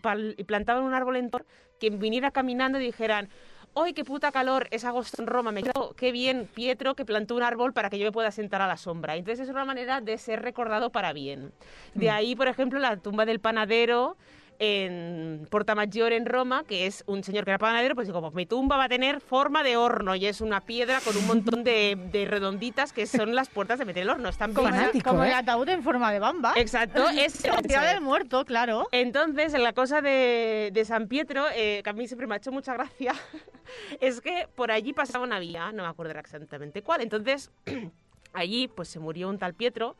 [0.44, 1.48] plantaban un árbol en torno,
[1.80, 3.30] quien viniera caminando y dijeran,
[3.74, 4.68] ¡ay, qué puta calor!
[4.72, 7.98] Es agosto en Roma, me quedo, qué bien Pietro que plantó un árbol para que
[7.98, 9.16] yo me pueda sentar a la sombra.
[9.16, 11.54] Entonces es una manera de ser recordado para bien.
[11.94, 14.18] De ahí, por ejemplo, la tumba del panadero
[14.60, 18.46] en Portamayor en Roma, que es un señor que era panadero, pues digo, pues mi
[18.46, 21.98] tumba va a tener forma de horno y es una piedra con un montón de,
[22.12, 24.30] de redonditas que son las puertas de meter el horno.
[24.30, 25.30] Están Como, Fanático, como ¿eh?
[25.30, 26.54] el ataúd en forma de bamba.
[26.56, 28.88] Exacto, es El día del muerto, claro.
[28.92, 32.38] entonces, en la cosa de, de San Pietro, eh, que a mí siempre me ha
[32.38, 33.14] hecho mucha gracia,
[34.02, 37.02] es que por allí pasaba una vía, no me acuerdo exactamente cuál.
[37.02, 37.52] Entonces,
[38.34, 39.96] allí pues se murió un tal Pietro.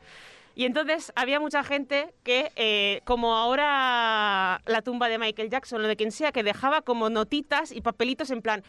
[0.54, 5.88] Y entonces había mucha gente que, eh, como ahora la tumba de Michael Jackson o
[5.88, 8.62] de quien sea, que dejaba como notitas y papelitos en plan,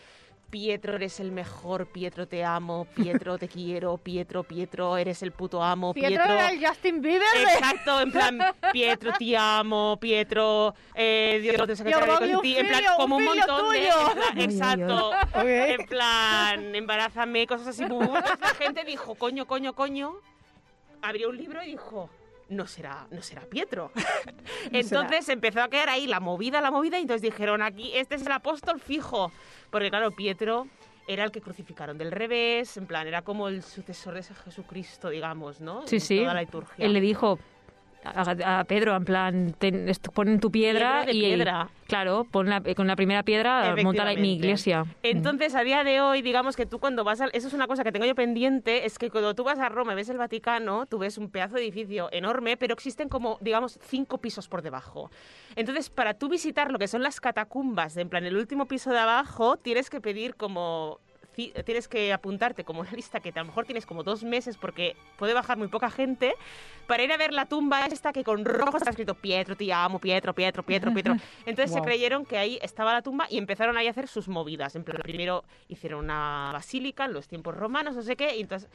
[0.49, 5.61] Pietro, eres el mejor, Pietro, te amo, Pietro, te quiero, Pietro, Pietro, eres el puto
[5.61, 7.43] amo, Pietro era el Justin Bieber de...
[7.43, 8.39] Exacto, en plan,
[8.71, 13.71] Pietro, te amo, Pietro, eh, Dios te Yo de en plan, un como un montón
[13.71, 14.11] de, tuyo.
[14.11, 15.11] en plan, exacto,
[15.43, 17.83] en plan, embarázame, cosas así.
[17.83, 20.21] Entonces la gente dijo, coño, coño, coño,
[21.01, 22.09] abrió un libro y dijo,
[22.49, 23.91] no será, no será Pietro.
[24.71, 28.25] entonces empezó a quedar ahí la movida, la movida, y entonces dijeron aquí, este es
[28.25, 29.31] el apóstol fijo.
[29.69, 30.67] Porque claro, Pietro
[31.07, 35.09] era el que crucificaron del revés, en plan, era como el sucesor de ese Jesucristo,
[35.09, 35.85] digamos, ¿no?
[35.87, 36.19] Sí, En sí.
[36.19, 36.85] Toda la liturgia.
[36.85, 37.39] Él le dijo
[38.06, 41.70] a, a Pedro, en plan, ten- pon tu piedra, Piedra de y piedra.
[41.88, 44.86] claro, pon la- con la primera piedra monta la- mi iglesia.
[45.03, 47.26] Entonces, a día de hoy, digamos que tú cuando vas a...
[47.34, 49.93] Eso es una cosa que tengo yo pendiente, es que cuando tú vas a Roma
[49.93, 53.80] y ves el Vaticano, tú ves un pedazo de edificio enorme, pero existen como, digamos,
[53.84, 55.10] cinco pisos por debajo.
[55.56, 58.99] Entonces, para tú visitar lo que son las catacumbas, en plan, el último piso de
[58.99, 60.99] abajo, tienes que pedir como...
[61.36, 64.95] Tienes que apuntarte como una lista que a lo mejor tienes como dos meses porque
[65.17, 66.33] puede bajar muy poca gente
[66.88, 69.99] para ir a ver la tumba esta que con rojo está escrito Pietro, te amo,
[69.99, 71.15] Pietro, Pietro, Pietro, Pietro.
[71.45, 71.86] Entonces se Guau.
[71.86, 74.75] creyeron que ahí estaba la tumba y empezaron ahí a hacer sus movidas.
[74.75, 78.69] En plan, primero hicieron una basílica en los tiempos romanos, no sé qué, y entonces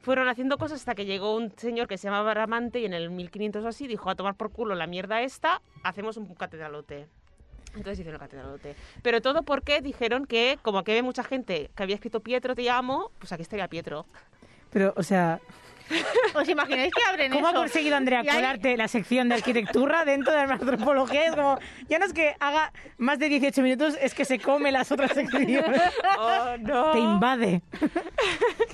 [0.00, 3.10] fueron haciendo cosas hasta que llegó un señor que se llamaba Ramante y en el
[3.10, 7.06] 1500 o así dijo a tomar por culo la mierda esta, hacemos un catedralote.
[7.74, 8.74] Entonces hicieron el catedralote.
[9.02, 12.68] Pero todo porque dijeron que, como aquí había mucha gente que había escrito Pietro, te
[12.68, 14.06] amo, pues aquí estaría Pietro.
[14.70, 15.40] Pero, o sea,
[16.34, 17.60] ¿Os imagináis que abren ¿cómo ha eso?
[17.60, 21.26] conseguido Andrea hay- colarte la sección de arquitectura dentro de la antropología?
[21.26, 24.72] Es como, ya no es que haga más de 18 minutos, es que se come
[24.72, 25.80] las otras secciones.
[26.18, 26.92] ¡Oh, no!
[26.92, 27.62] Te invade.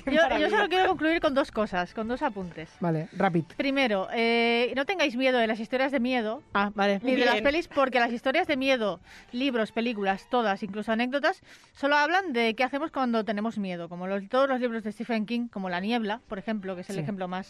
[0.05, 2.69] Yo, yo solo quiero concluir con dos cosas, con dos apuntes.
[2.79, 3.45] Vale, rápido.
[3.57, 6.99] Primero, eh, no tengáis miedo de las historias de miedo, Ah, vale.
[7.03, 8.99] ni de las pelis, porque las historias de miedo,
[9.31, 11.41] libros, películas, todas, incluso anécdotas,
[11.73, 15.25] solo hablan de qué hacemos cuando tenemos miedo, como los- todos los libros de Stephen
[15.25, 17.01] King, como La Niebla, por ejemplo, que es el Sí.
[17.07, 17.49] Ejemplo más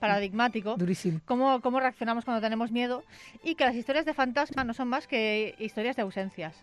[0.00, 0.76] paradigmático.
[0.76, 1.20] Durísimo.
[1.24, 3.04] Cómo, cómo reaccionamos cuando tenemos miedo
[3.44, 6.54] y que las historias de fantasmas no son más que historias de ausencias.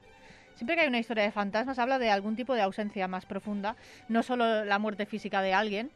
[0.55, 3.75] Siempre que hay una historia de fantasmas habla de algún tipo de ausencia más profunda,
[4.09, 5.89] no solo la muerte física de alguien,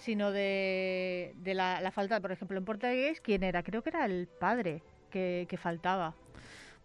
[0.00, 3.62] sino de, de la, la falta, por ejemplo, en Portugués, ¿quién era?
[3.62, 6.14] Creo que era el padre que, que faltaba.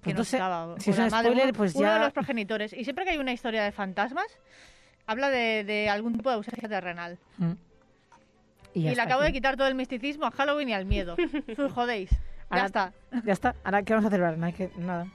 [0.02, 0.80] Que Pues no estaba.
[0.80, 2.74] si es un madre, spoiler, uno- pues uno ya- de los progenitores.
[2.74, 4.28] Y siempre que hay una historia de fantasmas,
[5.06, 7.20] habla de, de algún tipo de ausencia terrenal.
[7.38, 7.52] Mm.
[8.74, 11.16] Y, le acabo de quitar todo el misticismo a Halloween y al miedo.
[11.58, 12.10] Os jodéis.
[12.52, 12.94] Ya está.
[13.26, 13.56] Ya está.
[13.64, 14.38] Ahora, ¿qué vamos a celebrar?
[14.38, 14.52] Nada.
[14.52, 15.08] que- nada.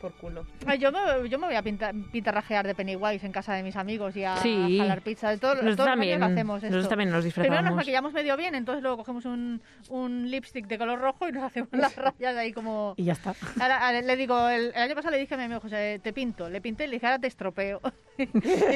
[0.00, 0.46] Por culo.
[0.66, 3.76] Ay, Yo me, yo me voy a pintar, pintarrajear de Pennywise en casa de mis
[3.76, 4.78] amigos y a, Sí.
[4.78, 5.36] jalar pizza.
[5.38, 6.88] Todo, Nosotros todos los también, lo hacemos nosotros esto.
[6.88, 7.24] también nos Primero nos
[7.54, 7.76] disfrazamos.
[7.76, 11.68] maquillamos medio bien, entonces luego cogemos un, un lipstick de color rojo y nos hacemos
[11.72, 12.94] las rayas ahí como...
[12.96, 13.34] Y ya está.
[13.60, 16.12] Ahora, ahora le digo, el, el año pasado le dije a mi amigo José, te
[16.12, 16.48] pinto.
[16.48, 17.80] Le pinté y le dije, ahora te estropeo.
[18.18, 18.26] y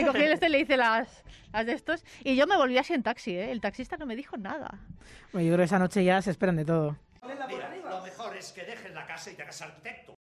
[0.05, 2.05] cogí el este y le hice las, las de estos.
[2.25, 3.51] Y yo me volví así en taxi, ¿eh?
[3.53, 4.79] El taxista no me dijo nada.
[5.33, 6.97] Bueno, yo creo que esa noche ya se esperan de todo.
[7.25, 7.47] Mira,
[7.89, 10.15] lo mejor es que dejes la casa y te hagas arquitecto.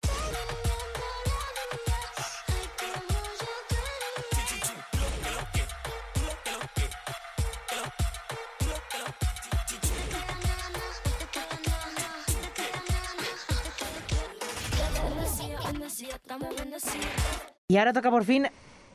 [17.69, 18.47] Y ahora toca por fin,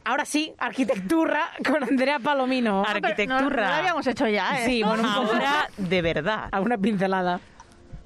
[0.04, 2.82] ahora sí, arquitectura con Andrea Palomino.
[2.84, 3.40] No- Arquitectura.
[3.64, 4.66] No, lo habíamos hecho ya, ¿eh?
[4.66, 5.08] Sí, bueno.
[5.10, 6.50] Ahora, de verdad.
[6.52, 7.40] Alguna pincelada.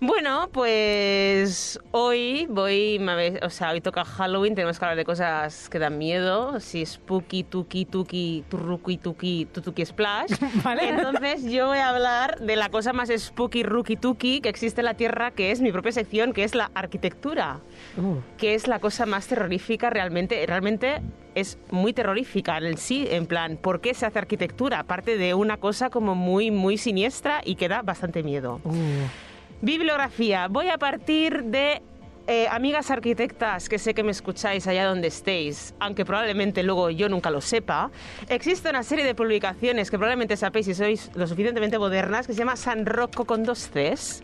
[0.01, 3.01] Bueno, pues hoy voy,
[3.41, 7.43] o sea, hoy toca Halloween, tenemos que hablar de cosas que dan miedo, si spooky,
[7.43, 10.31] tuki, tuki, turruki, tuki, tutuki splash.
[10.63, 10.87] Vale.
[10.87, 14.85] Entonces yo voy a hablar de la cosa más spooky, rookie, tuki que existe en
[14.85, 17.59] la Tierra, que es mi propia sección, que es la arquitectura,
[17.97, 21.01] Uh, que es la cosa más terrorífica realmente, realmente
[21.35, 24.79] es muy terrorífica en sí, en plan, ¿por qué se hace arquitectura?
[24.79, 28.61] Aparte de una cosa como muy, muy siniestra y que da bastante miedo.
[28.63, 29.28] uh.
[29.61, 30.47] Bibliografía.
[30.47, 31.81] Voy a partir de
[32.27, 37.09] eh, amigas arquitectas que sé que me escucháis allá donde estéis, aunque probablemente luego yo
[37.09, 37.91] nunca lo sepa.
[38.29, 42.39] Existe una serie de publicaciones que probablemente sapéis si sois lo suficientemente modernas que se
[42.39, 44.23] llama San Rocco con dos Cs.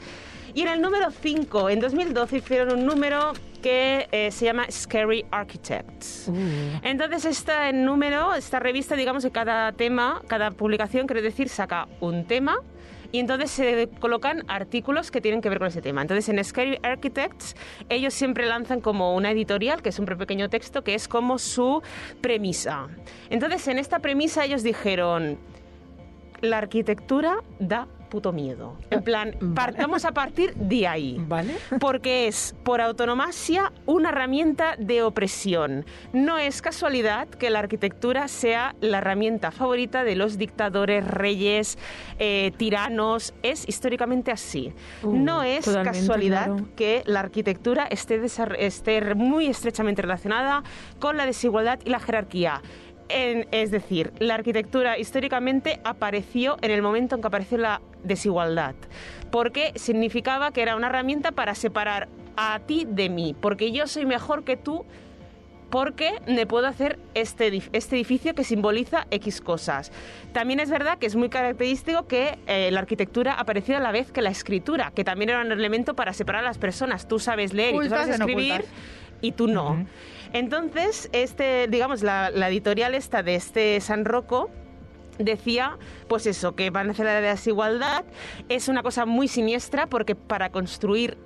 [0.53, 5.25] Y en el número 5, en 2012, hicieron un número que eh, se llama Scary
[5.29, 6.31] Architects.
[6.81, 12.23] Entonces, este número, esta revista, digamos que cada tema, cada publicación, quiere decir, saca un
[12.23, 12.61] tema
[13.15, 16.01] y entonces se colocan artículos que tienen que ver con ese tema.
[16.01, 17.55] Entonces, en Scary Architects,
[17.87, 21.81] ellos siempre lanzan como una editorial, que es un pequeño texto, que es como su
[22.19, 22.89] premisa.
[23.29, 25.37] Entonces, en esta premisa ellos dijeron,
[26.41, 28.77] la arquitectura da puto miedo.
[28.91, 31.21] En plan, partamos a partir de ahí.
[31.27, 31.57] ¿Vale?
[31.81, 35.83] Porque es, por autonomasia, una herramienta de opresión.
[36.13, 41.77] No es casualidad que la arquitectura sea la herramienta favorita de los dictadores, reyes,
[42.17, 43.33] eh, tiranos.
[43.43, 44.73] Es históricamente así.
[45.03, 46.69] Uh, no es casualidad claro.
[46.77, 50.63] que la arquitectura esté muy estrechamente relacionada
[50.99, 52.61] con la desigualdad y la jerarquía.
[53.07, 58.73] En- es decir, la arquitectura históricamente apareció en el momento en que apareció la desigualdad,
[59.31, 64.05] porque significaba que era una herramienta para separar a ti de mí, porque yo soy
[64.05, 64.85] mejor que tú,
[65.69, 69.91] porque me puedo hacer este, este edificio que simboliza X cosas.
[70.31, 74.11] También es verdad que es muy característico que eh, la arquitectura apareció a la vez
[74.11, 77.07] que la escritura, que también era un elemento para separar a las personas.
[77.07, 78.65] Tú sabes leer y tú sabes no escribir
[79.21, 79.85] y tú no.
[80.35, 84.49] Entonces, este, digamos, la, la editorial esta de este San Rocco
[85.17, 85.77] decía,
[86.09, 88.03] pues eso, que van a hacer la desigualdad.
[88.49, 91.17] Es una cosa muy siniestra porque para construir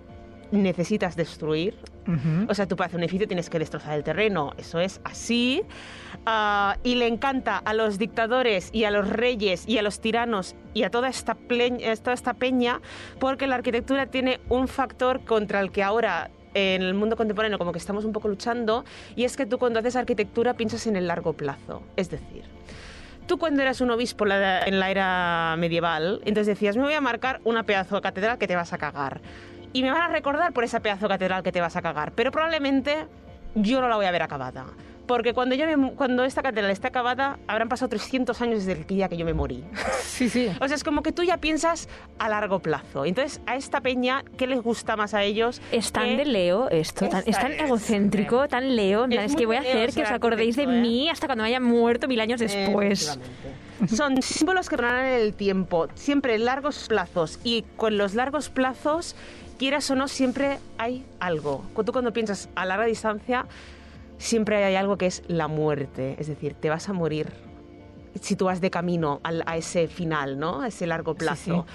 [0.52, 1.76] necesitas destruir.
[2.48, 5.62] O sea, tú para hacer un edificio tienes que destrozar el terreno, eso es así.
[6.26, 10.56] Ah, y le encanta a los dictadores y a los reyes y a los tiranos
[10.74, 12.82] y a toda esta, eh, toda esta peña
[13.20, 17.72] porque la arquitectura tiene un factor contra el que ahora en el mundo contemporáneo como
[17.72, 18.86] que estamos un poco luchando
[19.16, 21.84] y es que tú cuando haces arquitectura piensas en el largo plazo.
[21.96, 22.44] Es decir,
[23.30, 27.42] Tú cuando eras un obispo en la era medieval, entonces decías, me voy a marcar
[27.44, 29.22] una pedazo de catedral que te vas a cagar.
[29.72, 32.12] Y me van a recordar por esa pedazo de catedral que te vas a cagar.
[32.14, 33.06] Pero probablemente
[33.54, 34.66] yo no la voy a ver acabada.
[35.10, 38.86] Porque cuando, yo me- cuando esta catedral esté acabada, habrán pasado 300 años desde el
[38.86, 39.64] día que yo me morí.
[40.20, 40.50] Sí, sí.
[40.60, 41.88] O sea, es como que tú ya piensas
[42.20, 43.06] a largo plazo.
[43.06, 45.62] Entonces, a esta peña, ¿qué les gusta más a ellos?
[45.72, 49.06] Es tan de Leo esto, tan- es tan es, egocéntrico, tan Leo.
[49.06, 50.68] Es Es, que voy a hacer que os acordéis de ¿eh?
[50.68, 53.18] mí hasta cuando haya muerto mil años después.
[53.88, 57.40] Son símbolos que duran en el tiempo, siempre en largos plazos.
[57.44, 59.16] Y con los largos plazos,
[59.58, 61.64] quieras o no, siempre hay algo.
[61.86, 63.46] Tú cuando piensas a larga distancia,
[64.20, 66.16] siempre hay algo que es la muerte.
[66.20, 67.32] Es decir, te vas a morir
[68.22, 70.62] si tú vas de camino al- a ese final, ¿no?
[70.62, 71.66] A ese largo plazo.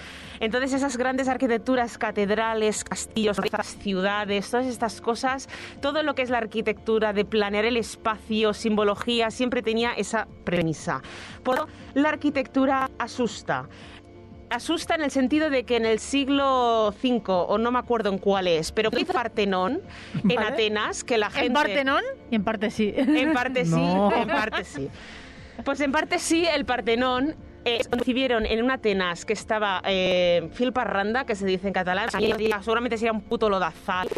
[0.41, 5.49] Entonces esas grandes arquitecturas, catedrales, castillos, ciudades, todas estas cosas,
[5.81, 11.01] todo lo que es la arquitectura de planear el espacio, simbología, siempre tenía esa premisa.
[11.43, 13.69] Por lo la arquitectura asusta.
[14.51, 18.19] Asusta en el sentido de que en el siglo V, o no me acuerdo en
[18.19, 19.81] cuál es, pero que hizo Partenón
[20.15, 20.49] en Vale.
[20.49, 21.47] Atenas, que la gente...
[21.47, 22.93] En Partenón y en parte sí.
[22.97, 24.15] En parte sí, No.
[24.15, 24.89] en parte sí.
[25.65, 27.35] Pues en parte sí, el Partenón
[27.65, 32.09] eh, recibieron en una Atenas que estaba eh, Phil Parranda, que se dice en catalán,
[32.63, 34.09] seguramente sería un puto lodazal,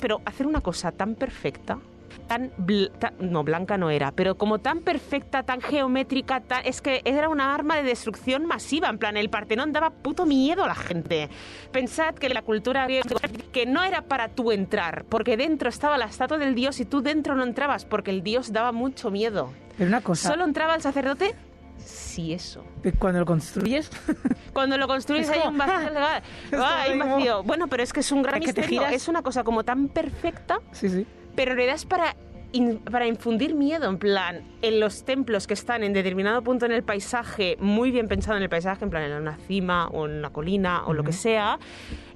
[0.00, 1.78] pero hacer una cosa tan perfecta,
[2.26, 6.80] tan, bl- ta- no, blanca no era, pero como tan perfecta, tan geométrica, tan- es
[6.80, 10.68] que era una arma de destrucción masiva, en plan, el Partenón daba puto miedo a
[10.68, 11.28] la gente.
[11.72, 13.08] Pensad que la cultura griega,
[13.52, 17.00] que no era para tú entrar, porque dentro estaba la estatua del dios y tú
[17.02, 19.50] dentro no entrabas, porque el dios daba mucho miedo.
[19.76, 21.34] Pero una cosa, Solo entraba el sacerdote
[21.78, 22.64] si eso.
[22.98, 23.90] cuando lo construyes,
[24.52, 26.22] Cuando lo construyes Es hay un vacío legal.
[26.52, 27.42] Ah, hay un vacío.
[27.44, 28.92] Bueno, pero es que es un gran Es que te giras.
[28.92, 31.06] Es una cosa como tan perfecta, sí, sí.
[31.36, 32.16] pero en realidad es para,
[32.52, 33.88] in- para infundir miedo.
[33.88, 38.08] En plan, en los templos que están en determinado punto en el paisaje, muy bien
[38.08, 41.04] pensado en el paisaje, en plan en una cima o en una colina o lo
[41.04, 41.58] que sea,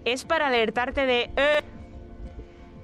[0.05, 1.31] es para alertarte de...
[1.37, 1.63] "Eh,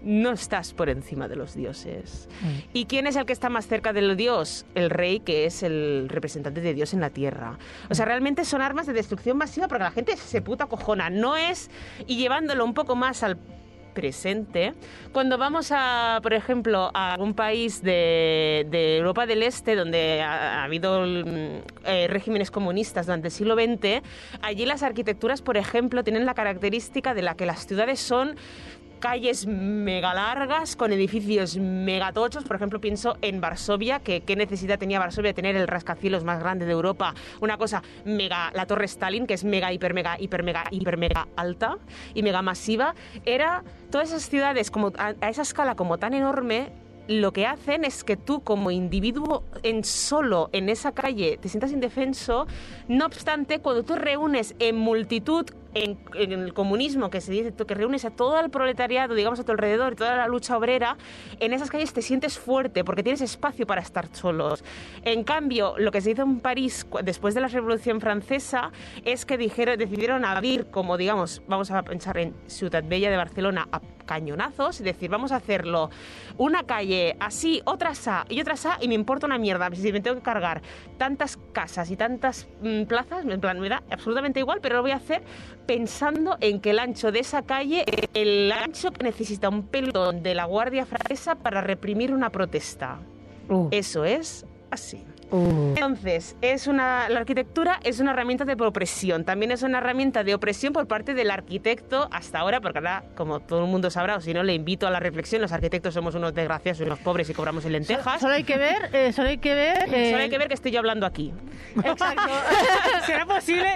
[0.08, 2.28] no estás por encima de los dioses.
[2.72, 4.64] ¿Y quién es el que está más cerca del dios?
[4.74, 7.58] El rey, que es el representante de Dios en la tierra.
[7.90, 11.10] O sea, realmente son armas de destrucción masiva porque la gente se puta cojona.
[11.10, 11.70] No es.
[12.06, 13.38] Y llevándolo un poco más al
[13.98, 14.74] presente,
[15.12, 20.60] cuando vamos a, por ejemplo, a algún país de, de Europa del Este donde ha,
[20.60, 24.00] ha habido mm, eh, regímenes comunistas durante el siglo XX,
[24.40, 28.36] allí las arquitecturas, por ejemplo, tienen la característica de la que las ciudades son
[28.98, 32.44] calles mega largas con edificios megatochos.
[32.44, 36.40] Por ejemplo, pienso en Varsovia, que qué necesidad tenía Varsovia de tener el rascacielos más
[36.40, 37.14] grande de Europa.
[37.40, 41.28] Una cosa mega, la Torre Stalin, que es mega, hiper, mega, hiper, mega, hiper, mega
[41.36, 41.78] alta
[42.14, 42.94] y mega masiva.
[43.24, 46.87] Era todas esas ciudades como a, a esa escala como tan enorme.
[47.08, 51.72] Lo que hacen es que tú como individuo en solo en esa calle te sientas
[51.72, 52.46] indefenso,
[52.86, 57.74] no obstante cuando tú reúnes en multitud en, en el comunismo, que se dice que
[57.74, 60.96] reúnes a todo el proletariado, digamos, a tu alrededor, toda la lucha obrera,
[61.40, 64.64] en esas calles te sientes fuerte porque tienes espacio para estar solos.
[65.04, 68.70] En cambio, lo que se hizo en París después de la Revolución Francesa
[69.04, 73.68] es que dijeron, decidieron abrir, como digamos, vamos a pensar en Ciudad Bella de Barcelona,
[73.72, 75.90] a cañonazos, y decir, vamos a hacerlo
[76.38, 80.00] una calle así, otra así y otra así, y me importa una mierda si me
[80.00, 80.62] tengo que cargar
[80.96, 84.92] tantas casas y tantas mm, plazas, en plan, me da absolutamente igual, pero lo voy
[84.92, 85.22] a hacer
[85.66, 90.22] pensando en que el ancho de esa calle es el ancho que necesita un pelotón
[90.22, 92.98] de la Guardia Francesa para reprimir una protesta.
[93.48, 95.04] Uh, Eso es así.
[95.30, 95.74] Uh.
[95.76, 99.24] Entonces, es una, la arquitectura es una herramienta de opresión.
[99.24, 103.40] También es una herramienta de opresión por parte del arquitecto hasta ahora, porque ahora, como
[103.40, 106.14] todo el mundo sabrá, o si no, le invito a la reflexión, los arquitectos somos
[106.14, 108.20] unos desgraciados y unos pobres y cobramos en lentejas.
[108.20, 109.92] Solo hay que ver, eh, solo hay que ver.
[109.94, 111.32] eh, Solo hay que ver que estoy yo hablando aquí.
[111.84, 112.22] Exacto.
[113.06, 113.68] ¿Será posible?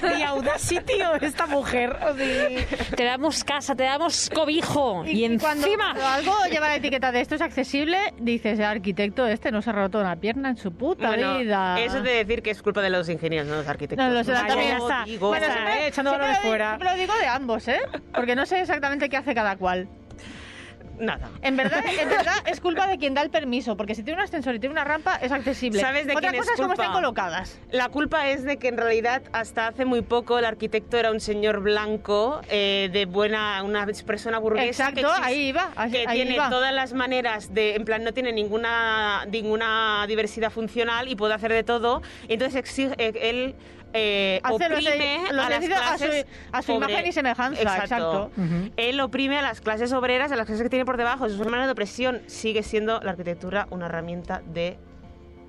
[0.00, 1.96] De, de Audacity o esta mujer?
[2.08, 2.66] O de-
[2.96, 5.04] Te damos casa, te damos cobijo.
[5.06, 5.90] Y, cuando encima...
[6.14, 9.72] algo lleva la etiqueta de esto es accesible, dices, el arquitecto este no se ha
[9.74, 11.80] roto una pierna en su puta Bueno, vida.
[11.80, 14.06] eso de decir que es culpa de los ingenieros, no de los arquitectos.
[14.06, 15.04] No, los de la- Yo también está.
[15.04, 16.78] digo- Bueno, siempre- eh, echando balones lo fuera.
[16.78, 17.80] lo digo de ambos, ¿eh?
[18.14, 19.88] Porque no sé exactamente qué hace cada cual.
[20.98, 21.30] Nada.
[21.42, 24.24] En verdad, en verdad es culpa de quien da el permiso, porque si tiene un
[24.24, 25.80] ascensor y tiene una rampa es accesible.
[25.80, 26.82] ¿Sabes de Otra quién cosa es es cómo culpa?
[26.84, 27.58] están colocadas.
[27.70, 31.20] La culpa es de que en realidad hasta hace muy poco el arquitecto era un
[31.20, 36.16] señor blanco eh, de buena, una persona burguesa que, Exacto, ahí iba, ahí- que ahí
[36.18, 36.50] tiene iba.
[36.50, 41.52] todas las maneras de, en plan, no tiene ninguna ninguna diversidad funcional y puede hacer
[41.52, 42.02] de todo.
[42.28, 43.54] Entonces exige, eh, él
[43.96, 48.30] eh, Hace oprime los a las a su- clases a su imagen y semejanza, exacto.
[48.76, 51.50] Él oprime a las clases obreras, a las clases que tiene por debajo, es una
[51.50, 52.22] manera de opresión.
[52.26, 54.78] Sigue siendo la arquitectura una herramienta de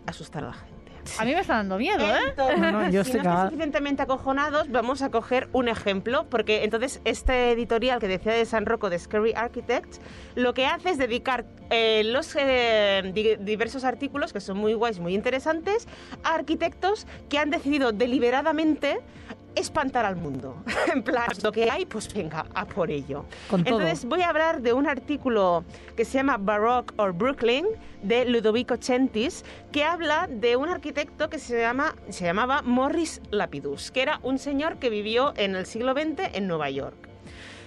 [0.06, 0.77] asustar a la gente.
[1.20, 2.20] A mí me está dando miedo, ¿eh?
[2.30, 7.02] Entonces, No, no, yo si no suficientemente acojonados, vamos a coger un ejemplo, porque entonces
[7.06, 10.00] este editorial que decía de San Rocco de Scary Architects,
[10.36, 15.00] lo que hace es dedicar eh, los eh, di- diversos artículos, que son muy guays,
[15.00, 15.88] muy interesantes,
[16.24, 19.00] a arquitectos que han decidido deliberadamente
[19.60, 20.64] espantar al mundo.
[20.94, 23.26] en plan, lo que hay, pues venga, a por ello.
[23.50, 23.80] Con todo.
[23.80, 25.64] Entonces voy a hablar de un artículo
[25.96, 27.66] que se llama Baroque or Brooklyn
[28.04, 33.92] de Ludovico Centis, que habla de un arquitecto que se, llama, se llamaba Morris Lapidus,
[33.92, 36.96] que era un señor que vivió en el siglo XX en Nueva York.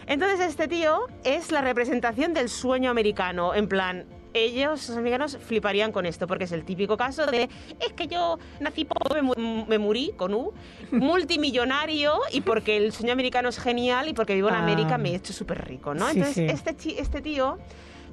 [0.06, 4.06] Entonces este tío es la representación del sueño americano, en plan...
[4.32, 7.48] Ellos, los americanos, fliparían con esto, porque es el típico caso de
[7.80, 10.52] es que yo nací pobre, me, morí con U,
[10.92, 14.62] multimillonario, y porque el sueño americano es genial y porque vivo en Ah.
[14.62, 16.06] América me he hecho súper rico, ¿no?
[16.10, 16.46] Sí, Entonces, sí.
[16.70, 17.58] Este, este tío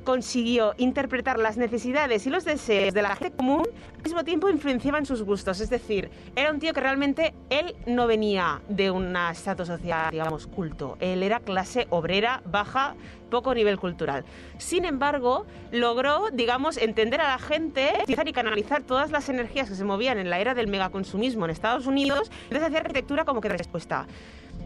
[0.03, 3.67] consiguió interpretar las necesidades y los deseos de la gente común,
[3.97, 5.59] al mismo tiempo influenciaban sus gustos.
[5.59, 10.47] Es decir, era un tío que realmente él no venía de un estatus social, digamos,
[10.47, 10.97] culto.
[10.99, 12.95] Él era clase obrera, baja,
[13.29, 14.23] poco nivel cultural.
[14.57, 19.83] Sin embargo, logró, digamos, entender a la gente, y canalizar todas las energías que se
[19.83, 24.07] movían en la era del megaconsumismo en Estados Unidos, entonces hacía arquitectura como que respuesta.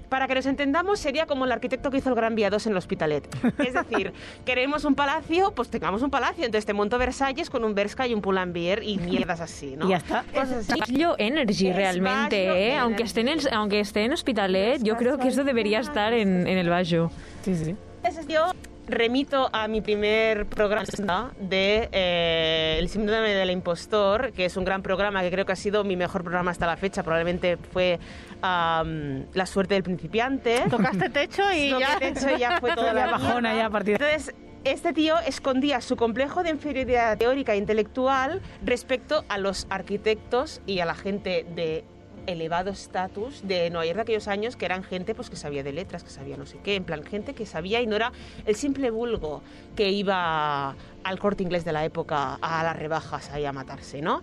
[0.09, 2.71] Para que nos entendamos, sería como el arquitecto que hizo el Gran Vía 2 en
[2.73, 3.27] el Hospitalet.
[3.59, 4.13] Es decir,
[4.45, 6.45] queremos un palacio, pues tengamos un palacio.
[6.45, 9.85] Entonces te monto Versalles con un Berska y un Pull&Bear y mierdas así, ¿no?
[9.87, 10.23] Y ya está.
[10.33, 10.99] Cosas así.
[11.01, 12.77] Bajo Energy Es realmente, ¿eh?
[12.77, 16.47] Aunque esté, en el, aunque esté en Hospitalet, yo creo que eso debería estar en,
[16.47, 17.11] en el Bajo.
[17.43, 17.75] Sí, sí.
[18.03, 18.51] Entonces yo
[18.91, 24.81] remito a mi primer programa de eh, El síndrome del impostor, que es un gran
[24.83, 27.03] programa que creo que ha sido mi mejor programa hasta la fecha.
[27.03, 27.99] Probablemente fue
[28.41, 30.63] La suerte del principiante.
[30.69, 31.97] Tocaste techo y ya.
[31.99, 35.81] he hecho ya fue toda la bajona, ya a partir de- Entonces, este tío escondía
[35.81, 41.45] su complejo de inferioridad teórica e intelectual respecto a los arquitectos y a la gente
[41.55, 41.83] de
[42.27, 46.03] elevado estatus de York de aquellos años que eran gente pues que sabía de letras,
[46.03, 48.11] que sabía no sé qué, en plan gente que sabía y no era
[48.45, 49.41] el simple vulgo
[49.75, 54.21] que iba al corte inglés de la época a las rebajas ahí a matarse, ¿no?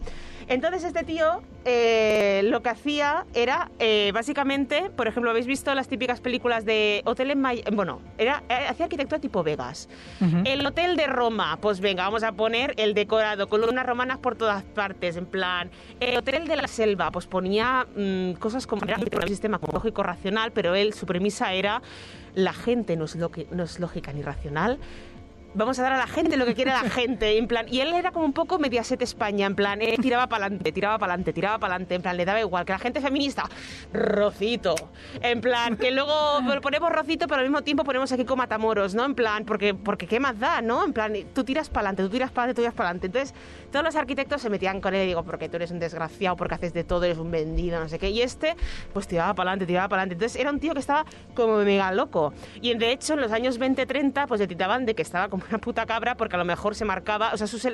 [0.48, 5.88] Entonces este tío eh, lo que hacía era eh, básicamente, por ejemplo, habéis visto las
[5.88, 9.88] típicas películas de hotel en Miami, bueno, era eh, hacía arquitectura tipo Vegas.
[10.44, 14.62] El hotel de Roma, pues venga, vamos a poner el decorado, columnas romanas por todas
[14.62, 15.70] partes, en plan.
[16.00, 20.52] El hotel de la selva, pues ponía mm, cosas como era un sistema lógico racional,
[20.52, 21.82] pero él, su premisa era
[22.34, 24.78] la gente no es, lo que, no es lógica ni racional.
[25.54, 27.94] Vamos a dar a la gente lo que quiere la gente, en plan, y él
[27.94, 31.32] era como un poco Mediaset España, en plan, él tiraba para adelante, tiraba para adelante,
[31.32, 33.48] tiraba para adelante, en plan, le daba igual, que la gente feminista,
[33.92, 34.74] rocito,
[35.22, 36.12] en plan, que luego
[36.60, 39.06] ponemos rocito, pero al mismo tiempo ponemos aquí con matamoros, ¿no?
[39.06, 40.84] En plan, porque, porque qué más da, ¿no?
[40.84, 43.06] En plan, tú tiras para adelante, tú tiras para adelante, tú tiras para adelante.
[43.06, 43.34] Entonces,
[43.72, 46.56] todos los arquitectos se metían con él y digo, porque tú eres un desgraciado, porque
[46.56, 48.10] haces de todo, eres un vendido, no sé qué.
[48.10, 48.54] Y este,
[48.92, 50.14] pues tiraba para adelante, tiraba para adelante.
[50.14, 52.34] Entonces, era un tío que estaba como mega loco.
[52.60, 55.58] Y de hecho, en los años 20-30, pues le titaban de que estaba como una
[55.58, 57.66] puta cabra, porque a lo mejor se marcaba, o sea, sus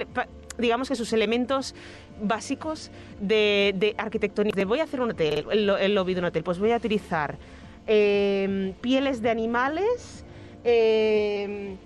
[0.58, 1.74] digamos que sus elementos
[2.22, 2.90] básicos
[3.20, 6.72] de, de voy a hacer un hotel, el, el lobby de un hotel, pues voy
[6.72, 7.38] a utilizar
[7.86, 10.24] eh, pieles de animales,
[10.64, 11.76] eh,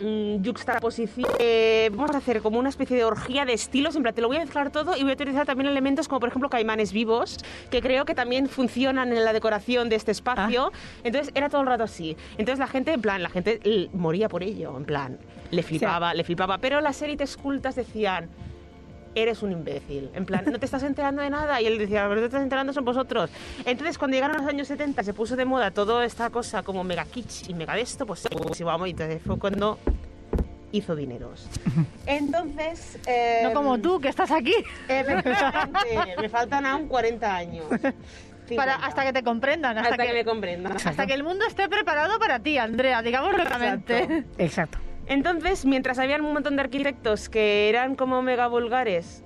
[0.00, 1.28] mm, juxtaposición.
[1.38, 3.96] eh, vamos a hacer como una especie de orgía de estilos.
[3.96, 6.20] En plan, te lo voy a mezclar todo y voy a utilizar también elementos como,
[6.20, 7.38] por ejemplo, caimanes vivos,
[7.70, 10.72] que creo que también funcionan en la decoración de este espacio.
[11.04, 12.16] Entonces, era todo el rato así.
[12.38, 14.76] Entonces, la gente, en plan, la gente l- moría por ello.
[14.76, 15.18] En plan,
[15.50, 16.58] le flipaba, le flipaba.
[16.58, 18.28] Pero las élites cultas decían.
[19.16, 20.10] Eres un imbécil.
[20.14, 21.60] En plan, no te estás enterando de nada.
[21.60, 23.30] Y él decía, pero te estás enterando son vosotros.
[23.64, 27.04] Entonces, cuando llegaron los años 70, se puso de moda toda esta cosa como mega
[27.06, 29.78] kitsch y mega de esto, pues sí, vamos, y entonces fue cuando
[30.72, 31.48] hizo dineros.
[32.06, 32.98] Entonces...
[33.06, 34.54] eh, No como tú, que estás aquí.
[34.88, 37.64] Efectivamente, me faltan aún 40 años.
[37.68, 38.74] Para, 50.
[38.86, 40.72] hasta que te comprendan, hasta, Hasta que que, me comprendan.
[40.76, 44.24] hasta que el mundo esté preparado para ti, Andrea, digamos claramente.
[44.38, 44.78] Exacto.
[45.06, 49.22] Entonces, mientras había un montón de arquitectos que eran como mega vulgares,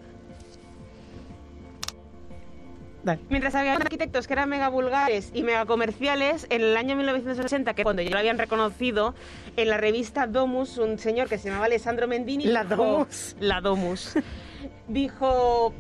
[3.03, 3.23] Dale.
[3.31, 7.83] mientras había arquitectos que eran mega vulgares y mega comerciales, en el año 1980, que
[7.83, 9.15] cuando ya lo habían reconocido,
[9.57, 12.45] en la revista Domus, un señor que se llamaba Alessandro Mendini...
[12.45, 13.37] La dijo- Domus.
[13.41, 14.15] La Domus.
[14.89, 15.73] dijo...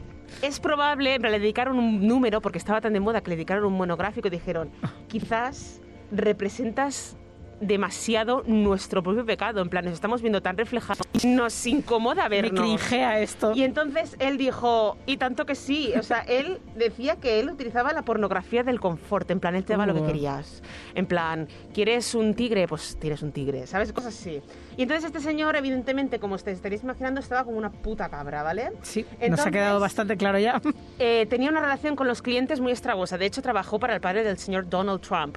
[0.42, 3.64] Es probable, pero le dedicaron un número, porque estaba tan de moda que le dedicaron
[3.64, 4.70] un monográfico y dijeron,
[5.08, 5.80] quizás
[6.12, 7.16] representas
[7.60, 12.60] demasiado nuestro propio pecado, en plan, nos estamos viendo tan reflejados, nos incomoda Me vernos.
[12.64, 13.52] cringea esto.
[13.54, 17.92] Y entonces él dijo, y tanto que sí, o sea, él decía que él utilizaba
[17.92, 20.06] la pornografía del confort, en plan, él te daba lo que Uh.
[20.06, 20.62] querías.
[20.94, 22.66] En plan, ¿quieres un tigre?
[22.66, 23.92] Pues tienes un tigre, ¿sabes?
[23.92, 24.40] Cosas así.
[24.76, 28.70] Y entonces este señor, evidentemente, como os estaréis imaginando, estaba como una puta cabra, ¿vale?
[28.82, 30.60] Sí, nos ha Entonces- quedado bastante claro ya.
[30.98, 33.18] Eh, tenía una relación con los clientes muy estragosa.
[33.18, 35.36] De hecho, trabajó para el padre del señor Donald Trump.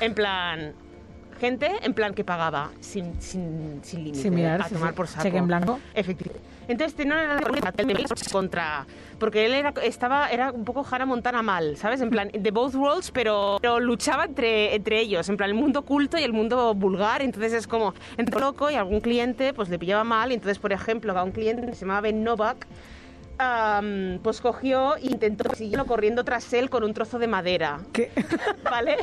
[0.00, 0.74] En plan,
[1.40, 4.22] gente en plan que pagaba sin, sin, sin límite.
[4.22, 4.96] Sin mirar, a sí, tomar sí.
[4.96, 5.22] por saco.
[5.22, 5.80] Cheque en blanco.
[5.94, 6.48] Efectivamente.
[6.68, 8.86] Entonces una relación contra...
[9.18, 12.00] Porque él era, estaba, era un poco Hannah Montana mal, ¿sabes?
[12.00, 15.28] En plan, de both worlds, pero, pero luchaba entre, entre ellos.
[15.28, 17.22] En plan, el mundo culto y el mundo vulgar.
[17.22, 20.30] Entonces es como, entró loco y algún cliente pues le pillaba mal.
[20.30, 22.66] Y entonces, por ejemplo, a un cliente que se llamaba Ben Novak,
[23.40, 27.80] am, pues cogió e intentó seguirlo corriendo tras él con un trozo de madera.
[27.92, 28.10] ¿Qué?
[28.62, 28.96] ¿Vale?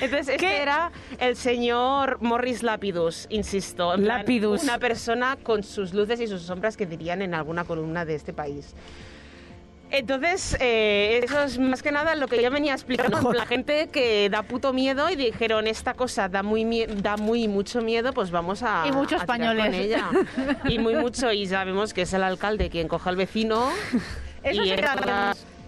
[0.00, 3.94] Entonces, este era el señor Morris Lapidus, insisto.
[3.94, 4.62] en plan, Lapidus.
[4.62, 8.32] Una persona con sus luces y sus sombras que dirían en alguna columna de este
[8.32, 8.74] país.
[9.90, 13.32] Entonces, eh, eso es más que nada lo que yo venía explicando.
[13.32, 17.48] La gente que da puto miedo y dijeron, esta cosa da muy, mie- da muy
[17.48, 18.84] mucho miedo, pues vamos a.
[18.86, 19.64] Y mucho a tirar españoles.
[19.66, 20.08] con ella.
[20.68, 23.68] Y muy mucho, y sabemos que es el alcalde quien coja al vecino.
[24.42, 24.70] Eso y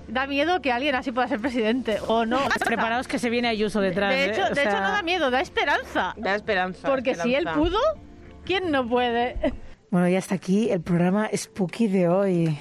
[0.08, 2.40] da, miedo que alguien así pueda ser presidente, o no.
[2.64, 4.10] Preparaos que se viene Ayuso detrás.
[4.14, 4.30] De ¿eh?
[4.30, 6.14] hecho, de sea, hecho no da miedo, da esperanza.
[6.16, 6.88] Da esperanza.
[6.88, 7.78] Porque si él pudo,
[8.44, 9.36] ¿quién no puede?
[9.90, 12.58] Bueno, ya está aquí el programa Spooky de hoy.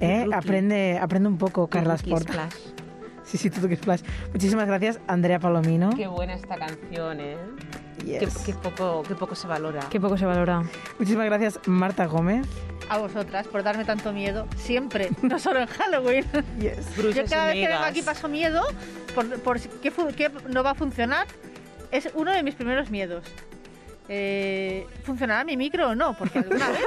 [0.00, 0.26] ¿Eh?
[0.32, 2.28] Aprende, aprende un poco, Carla Sport.
[3.24, 4.02] Sí, sí, Tuki Splash.
[4.32, 5.90] Muchísimas gracias, Andrea Palomino.
[5.96, 7.36] Qué buena esta canción, ¿eh?
[8.04, 8.38] Yes.
[8.38, 9.80] Qué, qué poco, qué poco se valora.
[9.90, 10.62] Qué poco se valora.
[10.98, 12.46] Muchísimas gracias, Marta Gómez.
[12.90, 16.26] A vosotras por darme tanto miedo, siempre, no solo en Halloween.
[16.60, 16.96] Yes.
[16.96, 18.62] Yo cada vez que vengo aquí paso miedo
[19.14, 21.26] por, por qué no va a funcionar.
[21.90, 23.24] Es uno de mis primeros miedos.
[24.08, 26.12] Eh, ¿Funcionará mi micro o no?
[26.14, 26.80] Porque alguna vez,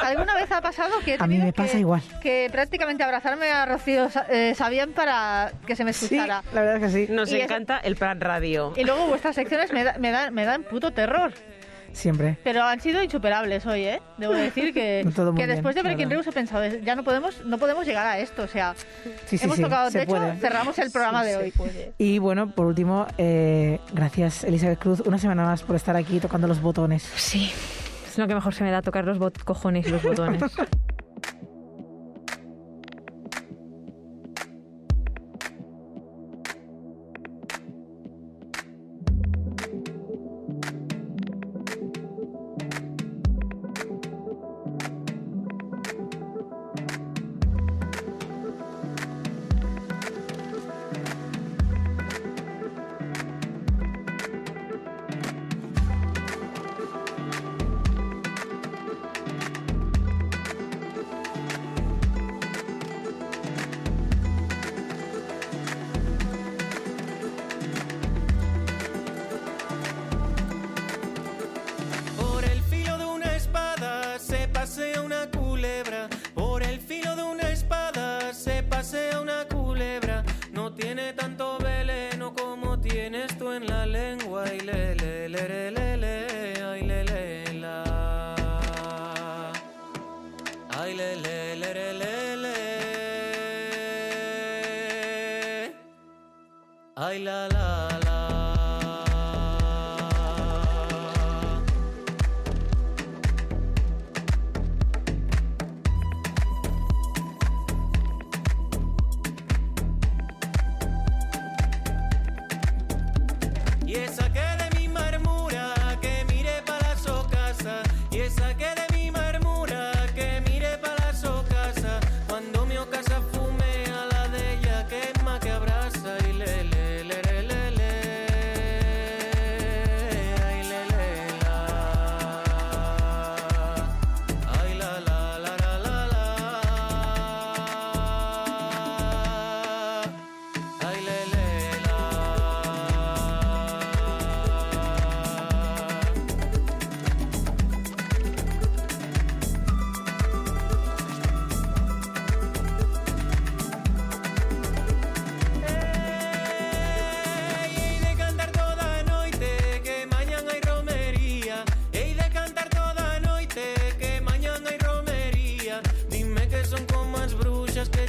[0.00, 2.02] alguna vez ha pasado que he A mí me pasa que, igual.
[2.22, 6.42] que prácticamente abrazarme a Rocío eh, Sabien para que se me Sí, escuchara.
[6.54, 7.12] la verdad es que sí.
[7.12, 8.72] Nos Y eso- encanta el plan radio.
[8.76, 11.32] Y luego vuestras secciones me, da- me, dan, me dan puto terror.
[11.92, 12.38] Siempre.
[12.44, 14.02] Pero han sido insuperables hoy, ¿eh?
[14.18, 17.04] Debo decir que, Todo muy que después bien, de Breaking News he pensado, ya no
[17.04, 18.42] podemos, no podemos llegar a esto.
[18.42, 18.74] O sea,
[19.26, 20.36] Sí, sí, hemos sí, tocado techo, puede.
[20.36, 21.52] cerramos el programa de hoy.
[21.98, 26.46] Y bueno, por último, eh, gracias Elizabeth Cruz, una semana más por estar aquí tocando
[26.46, 27.02] los botones.
[27.16, 27.50] Sí.
[28.08, 30.42] Es lo que mejor se me da tocar los bot cojones y los botones.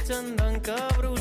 [0.04, 1.13] marchan cabrón.